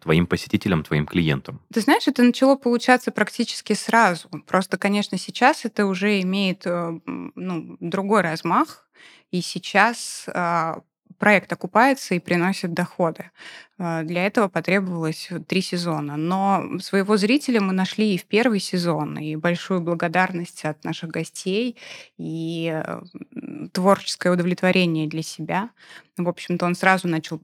твоим 0.00 0.26
посетителям, 0.26 0.82
твоим 0.82 1.06
клиентам? 1.06 1.60
Ты 1.72 1.80
знаешь, 1.80 2.06
это 2.06 2.22
начало 2.22 2.56
получаться 2.56 3.10
практически 3.10 3.72
сразу. 3.72 4.28
Просто, 4.46 4.76
конечно, 4.76 5.18
сейчас 5.18 5.64
это 5.64 5.86
уже 5.86 6.20
имеет 6.20 6.66
э, 6.66 7.00
ну, 7.06 7.76
другой 7.80 8.20
размах, 8.20 8.88
и 9.30 9.40
сейчас 9.40 10.26
а, 10.28 10.82
проект 11.18 11.52
окупается 11.52 12.14
и 12.14 12.18
приносит 12.18 12.72
доходы. 12.72 13.30
А, 13.78 14.02
для 14.02 14.26
этого 14.26 14.48
потребовалось 14.48 15.28
три 15.48 15.60
сезона. 15.60 16.16
Но 16.16 16.78
своего 16.80 17.16
зрителя 17.16 17.60
мы 17.60 17.72
нашли 17.72 18.14
и 18.14 18.18
в 18.18 18.24
первый 18.26 18.60
сезон, 18.60 19.18
и 19.18 19.36
большую 19.36 19.80
благодарность 19.80 20.64
от 20.64 20.84
наших 20.84 21.10
гостей, 21.10 21.76
и 22.16 22.82
творческое 23.72 24.30
удовлетворение 24.30 25.08
для 25.08 25.22
себя. 25.22 25.70
В 26.16 26.28
общем-то, 26.28 26.66
он 26.66 26.74
сразу 26.74 27.08
начал 27.08 27.40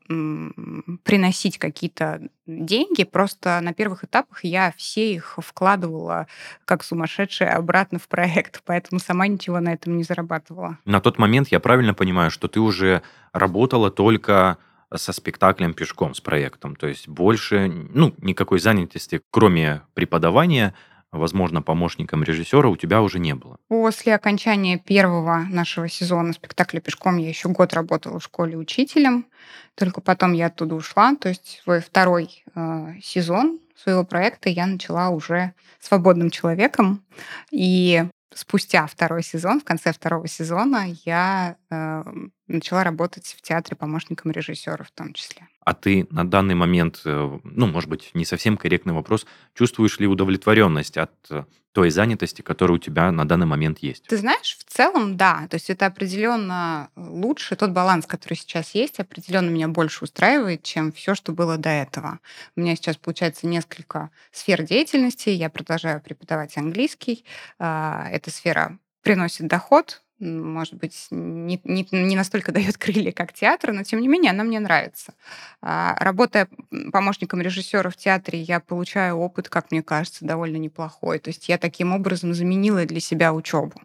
приносить 1.02 1.58
какие-то 1.58 2.20
деньги. 2.46 3.04
Просто 3.04 3.60
на 3.60 3.72
первых 3.72 4.04
этапах 4.04 4.44
я 4.44 4.72
все 4.76 5.14
их 5.14 5.38
вкладывала 5.38 6.26
как 6.64 6.84
сумасшедшая 6.84 7.56
обратно 7.56 7.98
в 7.98 8.08
проект, 8.08 8.62
поэтому 8.64 9.00
сама 9.00 9.26
ничего 9.26 9.58
на 9.60 9.72
этом 9.72 9.96
не 9.96 10.04
зарабатывала. 10.04 10.78
На 10.84 11.00
тот 11.00 11.18
момент 11.18 11.48
я 11.48 11.60
правильно 11.60 11.94
понимаю, 11.94 12.30
что 12.30 12.46
ты 12.48 12.60
уже 12.60 13.02
работала 13.32 13.90
только 13.90 14.58
со 14.94 15.12
спектаклем 15.12 15.74
пешком, 15.74 16.14
с 16.14 16.20
проектом. 16.20 16.74
То 16.76 16.86
есть 16.86 17.08
больше, 17.08 17.68
ну, 17.68 18.14
никакой 18.18 18.58
занятости, 18.58 19.20
кроме 19.30 19.82
преподавания, 19.94 20.74
возможно, 21.12 21.62
помощником 21.62 22.22
режиссера 22.22 22.68
у 22.68 22.76
тебя 22.76 23.02
уже 23.02 23.18
не 23.18 23.34
было. 23.34 23.58
После 23.68 24.14
окончания 24.14 24.78
первого 24.78 25.46
нашего 25.50 25.88
сезона 25.88 26.32
спектакля 26.32 26.80
«Пешком» 26.80 27.18
я 27.18 27.28
еще 27.28 27.48
год 27.48 27.74
работала 27.74 28.18
в 28.18 28.24
школе 28.24 28.56
учителем, 28.56 29.26
только 29.74 30.00
потом 30.00 30.32
я 30.32 30.46
оттуда 30.46 30.74
ушла. 30.74 31.14
То 31.16 31.28
есть 31.28 31.60
свой 31.64 31.80
второй 31.80 32.44
э, 32.54 32.94
сезон 33.02 33.60
своего 33.76 34.04
проекта 34.04 34.48
я 34.48 34.66
начала 34.66 35.10
уже 35.10 35.52
свободным 35.80 36.30
человеком. 36.30 37.04
И 37.50 38.04
спустя 38.34 38.86
второй 38.86 39.22
сезон, 39.22 39.60
в 39.60 39.64
конце 39.64 39.92
второго 39.92 40.28
сезона, 40.28 40.86
я 41.04 41.56
начала 41.70 42.82
работать 42.82 43.34
в 43.36 43.42
театре 43.42 43.76
помощником 43.76 44.30
режиссера 44.30 44.84
в 44.84 44.90
том 44.90 45.12
числе. 45.12 45.46
А 45.64 45.74
ты 45.74 46.06
на 46.10 46.26
данный 46.26 46.54
момент, 46.54 47.02
э, 47.04 47.38
ну, 47.44 47.66
может 47.66 47.90
быть, 47.90 48.10
не 48.14 48.24
совсем 48.24 48.56
корректный 48.56 48.94
вопрос, 48.94 49.26
чувствуешь 49.54 49.98
ли 49.98 50.06
удовлетворенность 50.06 50.96
от 50.96 51.12
э, 51.28 51.44
той 51.72 51.90
занятости, 51.90 52.40
которая 52.40 52.76
у 52.76 52.78
тебя 52.78 53.12
на 53.12 53.28
данный 53.28 53.44
момент 53.44 53.80
есть? 53.80 54.04
Ты 54.04 54.16
знаешь, 54.16 54.56
в 54.58 54.64
целом, 54.64 55.18
да. 55.18 55.46
То 55.50 55.56
есть 55.56 55.68
это 55.68 55.84
определенно 55.84 56.88
лучше. 56.96 57.54
Тот 57.54 57.72
баланс, 57.72 58.06
который 58.06 58.34
сейчас 58.34 58.74
есть, 58.74 58.98
определенно 58.98 59.50
меня 59.50 59.68
больше 59.68 60.04
устраивает, 60.04 60.62
чем 60.62 60.90
все, 60.90 61.14
что 61.14 61.32
было 61.32 61.58
до 61.58 61.68
этого. 61.68 62.20
У 62.56 62.60
меня 62.60 62.74
сейчас 62.74 62.96
получается 62.96 63.46
несколько 63.46 64.10
сфер 64.32 64.62
деятельности. 64.62 65.28
Я 65.28 65.50
продолжаю 65.50 66.00
преподавать 66.00 66.56
английский. 66.56 67.26
А, 67.58 68.08
эта 68.10 68.30
сфера 68.30 68.78
приносит 69.02 69.46
доход, 69.46 70.02
может 70.20 70.74
быть, 70.74 71.06
не, 71.10 71.60
не, 71.64 71.86
не 71.90 72.16
настолько 72.16 72.52
дает 72.58 72.76
крылья, 72.76 73.12
как 73.12 73.32
театр, 73.32 73.72
но 73.72 73.82
тем 73.82 74.00
не 74.00 74.08
менее 74.08 74.30
она 74.30 74.44
мне 74.44 74.60
нравится. 74.60 75.14
А, 75.60 75.96
работая 75.98 76.48
помощником 76.92 77.40
режиссера 77.40 77.90
в 77.90 77.96
театре, 77.96 78.40
я 78.40 78.60
получаю 78.60 79.16
опыт, 79.16 79.48
как 79.48 79.70
мне 79.70 79.82
кажется, 79.82 80.24
довольно 80.24 80.56
неплохой. 80.56 81.18
То 81.18 81.28
есть 81.28 81.48
я 81.48 81.58
таким 81.58 81.92
образом 81.92 82.34
заменила 82.34 82.84
для 82.84 83.00
себя 83.00 83.32
учебу. 83.32 83.80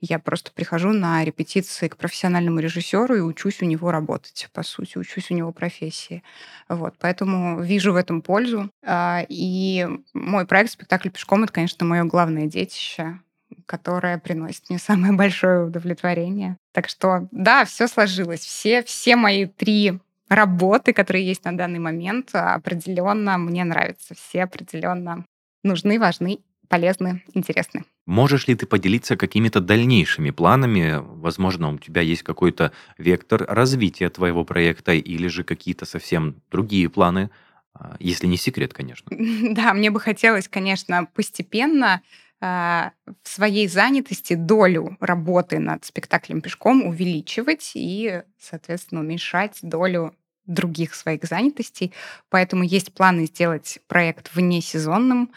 Я 0.00 0.18
просто 0.18 0.52
прихожу 0.52 0.92
на 0.92 1.24
репетиции 1.24 1.88
к 1.88 1.96
профессиональному 1.96 2.60
режиссеру 2.60 3.16
и 3.16 3.20
учусь 3.20 3.62
у 3.62 3.64
него 3.64 3.90
работать, 3.90 4.48
по 4.52 4.62
сути, 4.62 4.98
учусь 4.98 5.30
у 5.30 5.34
него 5.34 5.52
профессии. 5.52 6.22
Вот, 6.68 6.94
поэтому 6.98 7.60
вижу 7.62 7.92
в 7.92 7.96
этом 7.96 8.22
пользу. 8.22 8.70
А, 8.84 9.24
и 9.28 9.86
мой 10.12 10.46
проект 10.46 10.72
«Спектакль 10.72 11.08
пешком»— 11.10 11.42
это, 11.44 11.52
конечно, 11.52 11.84
мое 11.86 12.04
главное 12.04 12.46
детище 12.46 13.20
которая 13.68 14.18
приносит 14.18 14.70
мне 14.70 14.78
самое 14.78 15.12
большое 15.12 15.66
удовлетворение. 15.66 16.56
Так 16.72 16.88
что, 16.88 17.28
да, 17.30 17.64
все 17.64 17.86
сложилось. 17.86 18.40
Все, 18.40 18.82
все 18.82 19.14
мои 19.14 19.46
три 19.46 20.00
работы, 20.28 20.92
которые 20.92 21.26
есть 21.26 21.44
на 21.44 21.56
данный 21.56 21.78
момент, 21.78 22.30
определенно 22.32 23.38
мне 23.38 23.64
нравятся. 23.64 24.14
Все 24.14 24.42
определенно 24.44 25.24
нужны, 25.62 25.98
важны, 25.98 26.38
полезны, 26.68 27.22
интересны. 27.34 27.84
Можешь 28.06 28.48
ли 28.48 28.54
ты 28.54 28.66
поделиться 28.66 29.16
какими-то 29.16 29.60
дальнейшими 29.60 30.30
планами? 30.30 30.96
Возможно, 31.00 31.70
у 31.70 31.78
тебя 31.78 32.00
есть 32.00 32.22
какой-то 32.22 32.72
вектор 32.96 33.44
развития 33.48 34.08
твоего 34.08 34.44
проекта 34.44 34.92
или 34.92 35.28
же 35.28 35.44
какие-то 35.44 35.84
совсем 35.84 36.36
другие 36.50 36.88
планы, 36.88 37.30
а, 37.74 37.96
если 38.00 38.26
не 38.26 38.36
секрет, 38.36 38.72
конечно. 38.72 39.10
Да, 39.54 39.74
мне 39.74 39.90
бы 39.90 40.00
хотелось, 40.00 40.48
конечно, 40.48 41.06
постепенно 41.14 42.02
в 42.40 42.92
своей 43.24 43.66
занятости 43.66 44.34
долю 44.34 44.96
работы 45.00 45.58
над 45.58 45.84
спектаклем 45.84 46.40
пешком 46.40 46.86
увеличивать 46.86 47.72
и, 47.74 48.22
соответственно, 48.38 49.00
уменьшать 49.00 49.58
долю 49.62 50.14
других 50.46 50.94
своих 50.94 51.24
занятостей. 51.24 51.92
Поэтому 52.30 52.62
есть 52.62 52.94
планы 52.94 53.26
сделать 53.26 53.80
проект 53.86 54.34
внесезонным, 54.34 55.30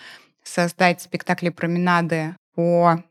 создать 0.44 1.02
спектакли 1.02 1.50
променады 1.50 2.36
по 2.56 3.04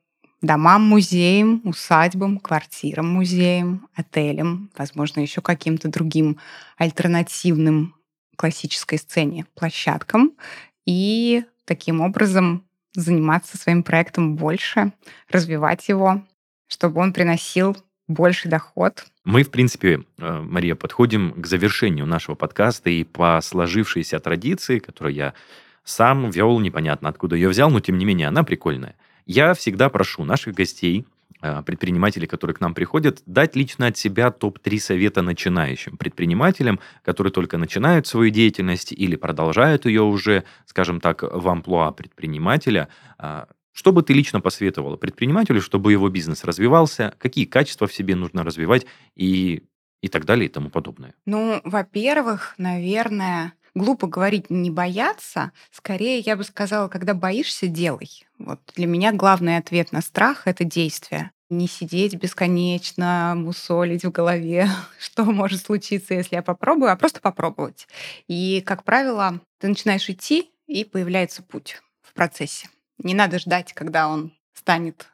домам, 0.43 0.82
музеям, 0.82 1.61
усадьбам, 1.64 2.38
квартирам, 2.38 3.09
музеям, 3.09 3.88
отелям, 3.95 4.70
возможно, 4.76 5.20
еще 5.20 5.43
каким-то 5.43 5.88
другим 5.88 6.38
альтернативным 6.78 7.95
классической 8.36 8.99
сцене 8.99 9.47
площадкам. 9.55 10.32
И 10.86 11.45
таким 11.66 12.01
образом 12.01 12.64
заниматься 12.95 13.57
своим 13.57 13.82
проектом 13.82 14.36
больше, 14.36 14.93
развивать 15.28 15.88
его, 15.88 16.22
чтобы 16.68 17.01
он 17.01 17.12
приносил 17.12 17.76
больше 18.09 18.49
доход. 18.49 19.07
Мы, 19.24 19.43
в 19.45 19.51
принципе, 19.51 20.05
э, 20.18 20.41
Мария, 20.41 20.74
подходим 20.74 21.32
к 21.32 21.47
завершению 21.47 22.07
нашего 22.07 22.34
подкаста, 22.34 22.91
и 22.91 23.05
по 23.05 23.41
сложившейся 23.41 24.18
традиции, 24.18 24.78
которую 24.78 25.14
я 25.14 25.34
сам 25.84 26.30
вел, 26.30 26.59
непонятно 26.59 27.09
откуда 27.09 27.36
ее 27.36 27.49
взял, 27.49 27.70
но 27.70 27.80
тем 27.80 27.99
не 27.99 28.05
менее 28.05 28.28
она 28.28 28.43
прикольная. 28.43 28.97
Я 29.26 29.55
всегда 29.55 29.88
прошу 29.88 30.24
наших 30.24 30.55
гостей 30.55 31.07
предпринимателей, 31.41 32.26
которые 32.26 32.55
к 32.55 32.61
нам 32.61 32.74
приходят, 32.74 33.22
дать 33.26 33.57
лично 33.57 33.86
от 33.86 33.97
себя 33.97 34.30
топ-3 34.30 34.78
совета 34.78 35.22
начинающим 35.22 35.97
предпринимателям, 35.97 36.80
которые 37.03 37.32
только 37.32 37.59
начинают 37.59 38.07
свою 38.07 38.30
деятельность 38.30 38.93
или 38.93 39.16
продолжают 39.16 39.86
ее 39.86 40.03
уже, 40.03 40.45
скажем 40.66 41.01
так, 41.01 41.22
в 41.22 41.49
амплуа 41.49 41.93
предпринимателя. 41.93 42.88
А, 43.18 43.49
что 43.72 43.93
бы 43.93 44.03
ты 44.03 44.12
лично 44.12 44.41
посоветовала 44.41 44.97
предпринимателю, 44.97 45.61
чтобы 45.61 45.93
его 45.93 46.09
бизнес 46.09 46.45
развивался, 46.45 47.14
какие 47.18 47.45
качества 47.45 47.86
в 47.86 47.95
себе 47.95 48.16
нужно 48.16 48.45
развивать 48.45 48.86
и, 49.16 49.62
и 50.03 50.09
так 50.09 50.24
далее 50.24 50.47
и 50.47 50.53
тому 50.53 50.70
подобное? 50.70 51.14
Ну, 51.24 51.61
во-первых, 51.64 52.55
наверное, 52.59 53.55
глупо 53.74 54.06
говорить 54.06 54.50
не 54.50 54.70
бояться. 54.70 55.52
Скорее, 55.70 56.18
я 56.18 56.36
бы 56.36 56.44
сказала, 56.44 56.88
когда 56.88 57.14
боишься, 57.14 57.66
делай. 57.66 58.26
Вот 58.38 58.60
для 58.74 58.86
меня 58.86 59.12
главный 59.12 59.56
ответ 59.56 59.92
на 59.92 60.00
страх— 60.00 60.42
это 60.46 60.64
действие. 60.64 61.30
Не 61.48 61.66
сидеть 61.66 62.14
бесконечно, 62.14 63.34
мусолить 63.36 64.04
в 64.04 64.10
голове, 64.10 64.68
что 65.00 65.24
может 65.24 65.64
случиться, 65.64 66.14
если 66.14 66.36
я 66.36 66.42
попробую, 66.42 66.92
а 66.92 66.96
просто 66.96 67.20
попробовать. 67.20 67.88
И, 68.28 68.62
как 68.64 68.84
правило, 68.84 69.40
ты 69.58 69.68
начинаешь 69.68 70.08
идти, 70.08 70.50
и 70.66 70.84
появляется 70.84 71.42
путь 71.42 71.82
в 72.00 72.14
процессе. 72.14 72.68
Не 72.98 73.14
надо 73.14 73.40
ждать, 73.40 73.72
когда 73.72 74.08
он 74.08 74.32
станет 74.54 75.08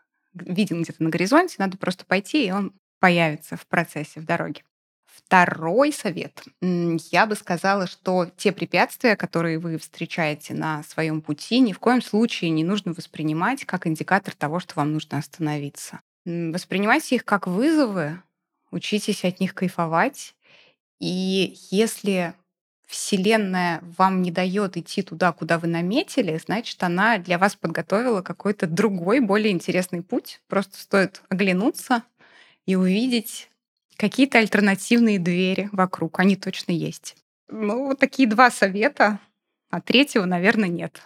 виден 0.44 0.82
где-то 0.82 1.02
на 1.02 1.11
горизонте, 1.11 1.57
надо 1.59 1.78
просто 1.78 2.04
пойти, 2.04 2.46
и 2.46 2.50
он 2.50 2.72
появится 3.00 3.57
в 3.57 3.66
процессе, 3.66 4.20
в 4.20 4.24
дороге. 4.24 4.62
Второй 5.16 5.92
совет. 5.92 6.44
Я 6.60 7.26
бы 7.26 7.36
сказала, 7.36 7.86
что 7.86 8.30
те 8.36 8.52
препятствия, 8.52 9.16
которые 9.16 9.58
вы 9.58 9.78
встречаете 9.78 10.52
на 10.52 10.82
своем 10.82 11.22
пути, 11.22 11.58
ни 11.60 11.72
в 11.72 11.78
коем 11.78 12.02
случае 12.02 12.50
не 12.50 12.64
нужно 12.64 12.92
воспринимать 12.92 13.64
как 13.64 13.86
индикатор 13.86 14.34
того, 14.34 14.60
что 14.60 14.74
вам 14.76 14.92
нужно 14.92 15.18
остановиться. 15.18 16.00
Воспринимайте 16.26 17.14
их 17.14 17.24
как 17.24 17.46
вызовы, 17.46 18.22
учитесь 18.70 19.24
от 19.24 19.40
них 19.40 19.54
кайфовать. 19.54 20.34
И 21.00 21.56
если 21.70 22.34
Вселенная 22.86 23.82
вам 23.96 24.22
не 24.22 24.30
дает 24.30 24.76
идти 24.76 25.02
туда, 25.02 25.32
куда 25.32 25.58
вы 25.58 25.66
наметили, 25.66 26.36
значит, 26.36 26.82
она 26.82 27.18
для 27.18 27.38
вас 27.38 27.56
подготовила 27.56 28.22
какой-то 28.22 28.66
другой, 28.66 29.20
более 29.20 29.52
интересный 29.52 30.02
путь. 30.02 30.40
Просто 30.48 30.78
стоит 30.78 31.22
оглянуться 31.28 32.02
и 32.66 32.76
увидеть 32.76 33.50
какие-то 33.97 34.38
альтернативные 34.38 35.18
двери 35.18 35.68
вокруг. 35.72 36.20
Они 36.20 36.36
точно 36.36 36.72
есть. 36.72 37.16
Ну, 37.49 37.86
вот 37.86 37.99
такие 37.99 38.28
два 38.28 38.51
совета, 38.51 39.20
а 39.70 39.80
третьего, 39.80 40.24
наверное, 40.24 40.68
нет. 40.68 41.03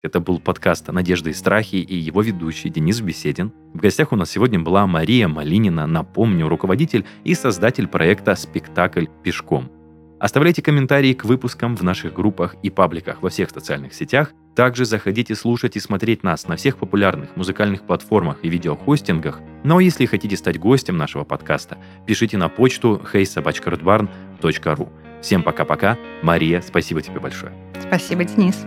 Это 0.00 0.20
был 0.20 0.40
подкаст 0.40 0.88
«Надежды 0.88 1.30
и 1.30 1.34
страхи» 1.34 1.76
и 1.76 1.94
его 1.94 2.22
ведущий 2.22 2.70
Денис 2.70 3.00
Беседин. 3.00 3.52
В 3.74 3.78
гостях 3.78 4.12
у 4.12 4.16
нас 4.16 4.30
сегодня 4.30 4.58
была 4.58 4.86
Мария 4.86 5.28
Малинина, 5.28 5.86
напомню, 5.86 6.48
руководитель 6.48 7.04
и 7.24 7.34
создатель 7.34 7.88
проекта 7.88 8.34
«Спектакль 8.34 9.06
пешком». 9.22 9.70
Оставляйте 10.18 10.62
комментарии 10.62 11.12
к 11.12 11.24
выпускам 11.24 11.76
в 11.76 11.82
наших 11.82 12.14
группах 12.14 12.56
и 12.62 12.70
пабликах 12.70 13.22
во 13.22 13.28
всех 13.28 13.50
социальных 13.50 13.92
сетях. 13.92 14.32
Также 14.58 14.86
заходите 14.86 15.36
слушать 15.36 15.76
и 15.76 15.78
смотреть 15.78 16.24
нас 16.24 16.48
на 16.48 16.56
всех 16.56 16.78
популярных 16.78 17.36
музыкальных 17.36 17.82
платформах 17.82 18.38
и 18.42 18.48
видеохостингах. 18.48 19.38
Но 19.62 19.78
если 19.78 20.04
хотите 20.04 20.36
стать 20.36 20.58
гостем 20.58 20.96
нашего 20.96 21.22
подкаста, 21.22 21.78
пишите 22.06 22.38
на 22.38 22.48
почту 22.48 23.00
heysobachkarodbarn.ru. 23.12 24.88
Всем 25.22 25.44
пока-пока. 25.44 25.96
Мария, 26.22 26.60
спасибо 26.60 27.00
тебе 27.02 27.20
большое. 27.20 27.52
Спасибо, 27.86 28.24
Денис. 28.24 28.66